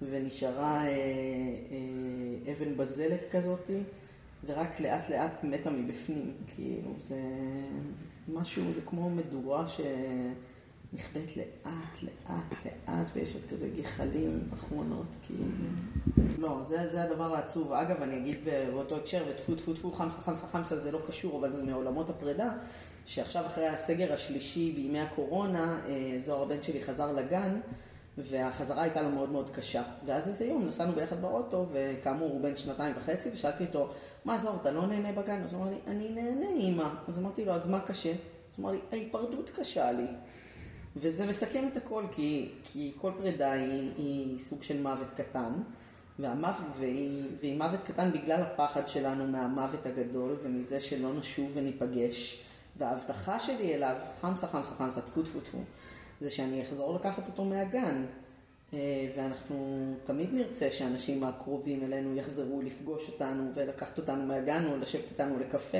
[0.03, 3.83] ונשארה אה, אה, אבן בזלת כזאתי,
[4.47, 7.21] ורק לאט לאט מתה מבפנים, כאילו זה
[8.29, 9.81] משהו, זה כמו מדורה ש...
[10.93, 15.45] נכבדת לאט, לאט, לאט, ויש עוד כזה גחלים אחרונות, כאילו.
[16.39, 17.73] לא, זה, זה הדבר העצוב.
[17.73, 21.53] אגב, אני אגיד באותו הקשר, וטפו טפו טפו, חמסה חמסה חמסה, זה לא קשור, אבל
[21.53, 22.51] זה מעולמות הפרידה,
[23.07, 27.61] שעכשיו אחרי הסגר השלישי בימי הקורונה, אה, זוהר הבן שלי חזר לגן,
[28.19, 29.83] והחזרה הייתה לו מאוד מאוד קשה.
[30.07, 33.91] ואז איזה יום נסענו ביחד באוטו, וכאמור הוא בן שנתיים וחצי, ושאלתי אותו,
[34.25, 35.43] מה זוהר, אתה לא נהנה בגן?
[35.43, 36.89] אז הוא אמר לי, אני נהנה, אימא.
[37.09, 38.11] אז אמרתי לו, אז מה קשה?
[38.11, 38.17] אז
[38.57, 40.07] הוא אמר לי, ההיפרדות קשה לי.
[40.97, 45.53] וזה מסכם את הכל, כי, כי כל פרידה היא, היא סוג של מוות קטן,
[46.19, 52.45] והמוות, והיא, והיא מוות קטן בגלל הפחד שלנו מהמוות הגדול ומזה שלא נשוב וניפגש.
[52.79, 55.59] וההבטחה שלי אליו, חמסה חמסה חמסה, טפו טפו טפו,
[56.21, 58.07] זה שאני אחזור לקחת אותו מהגן.
[58.75, 58.79] אה,
[59.17, 65.39] ואנחנו תמיד נרצה שאנשים הקרובים אלינו יחזרו לפגוש אותנו ולקחת אותנו מהגן או לשבת איתנו
[65.39, 65.79] לקפה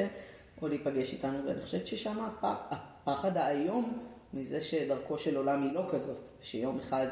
[0.63, 3.99] או להיפגש איתנו, ואני חושבת ששם הפחד האיום
[4.35, 7.07] מזה שדרכו של עולם היא לא כזאת, שיום אחד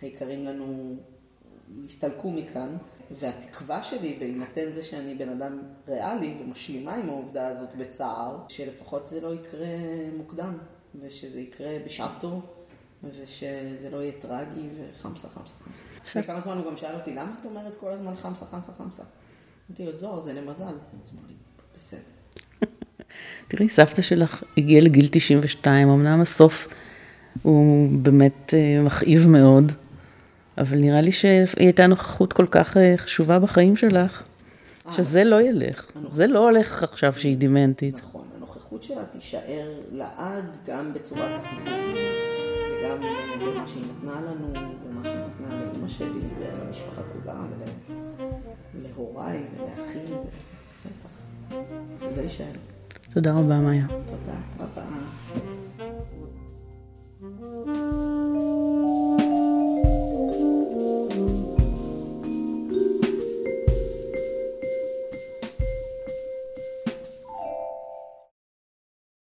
[0.00, 0.96] היקרים לנו
[1.84, 2.76] יסתלקו מכאן,
[3.10, 9.20] והתקווה שלי, בהינתן זה שאני בן אדם ריאלי ומשלימה עם העובדה הזאת בצער, שלפחות זה
[9.20, 9.66] לא יקרה
[10.16, 10.58] מוקדם,
[11.00, 12.40] ושזה יקרה בשעתו,
[13.10, 15.82] ושזה לא יהיה טרגי וחמסה, חמסה, חמסה.
[16.04, 19.02] לפני כמה זמן הוא גם שאל אותי, למה את אומרת כל הזמן חמסה, חמסה, חמסה?
[19.70, 20.64] אמרתי לו, זוהר, זה למזל.
[20.64, 20.70] אז
[21.12, 21.34] הוא אמר לי,
[21.76, 22.00] בסדר.
[23.48, 26.68] תראי, סבתא שלך הגיעה לגיל 92, אמנם הסוף
[27.42, 29.72] הוא באמת אה, מכאיב מאוד,
[30.58, 34.22] אבל נראה לי שהיא הייתה נוכחות כל כך אה, חשובה בחיים שלך,
[34.90, 35.90] שזה לא ילך.
[36.10, 37.98] זה לא הולך עכשיו שהיא דימנטית.
[37.98, 41.96] נכון, הנוכחות שלה תישאר לעד גם בצורת הסיפורים,
[42.84, 42.98] גם
[43.40, 47.40] במה שהיא נתנה לנו, במה שהיא נתנה לאימא שלי, ולמשפחה כולה,
[48.74, 50.14] ולהוריי, ולאחי,
[50.86, 51.08] בטח.
[52.08, 52.46] זה יישאר.
[53.10, 53.86] תודה רבה, מאיה.
[53.88, 54.84] תודה רבה.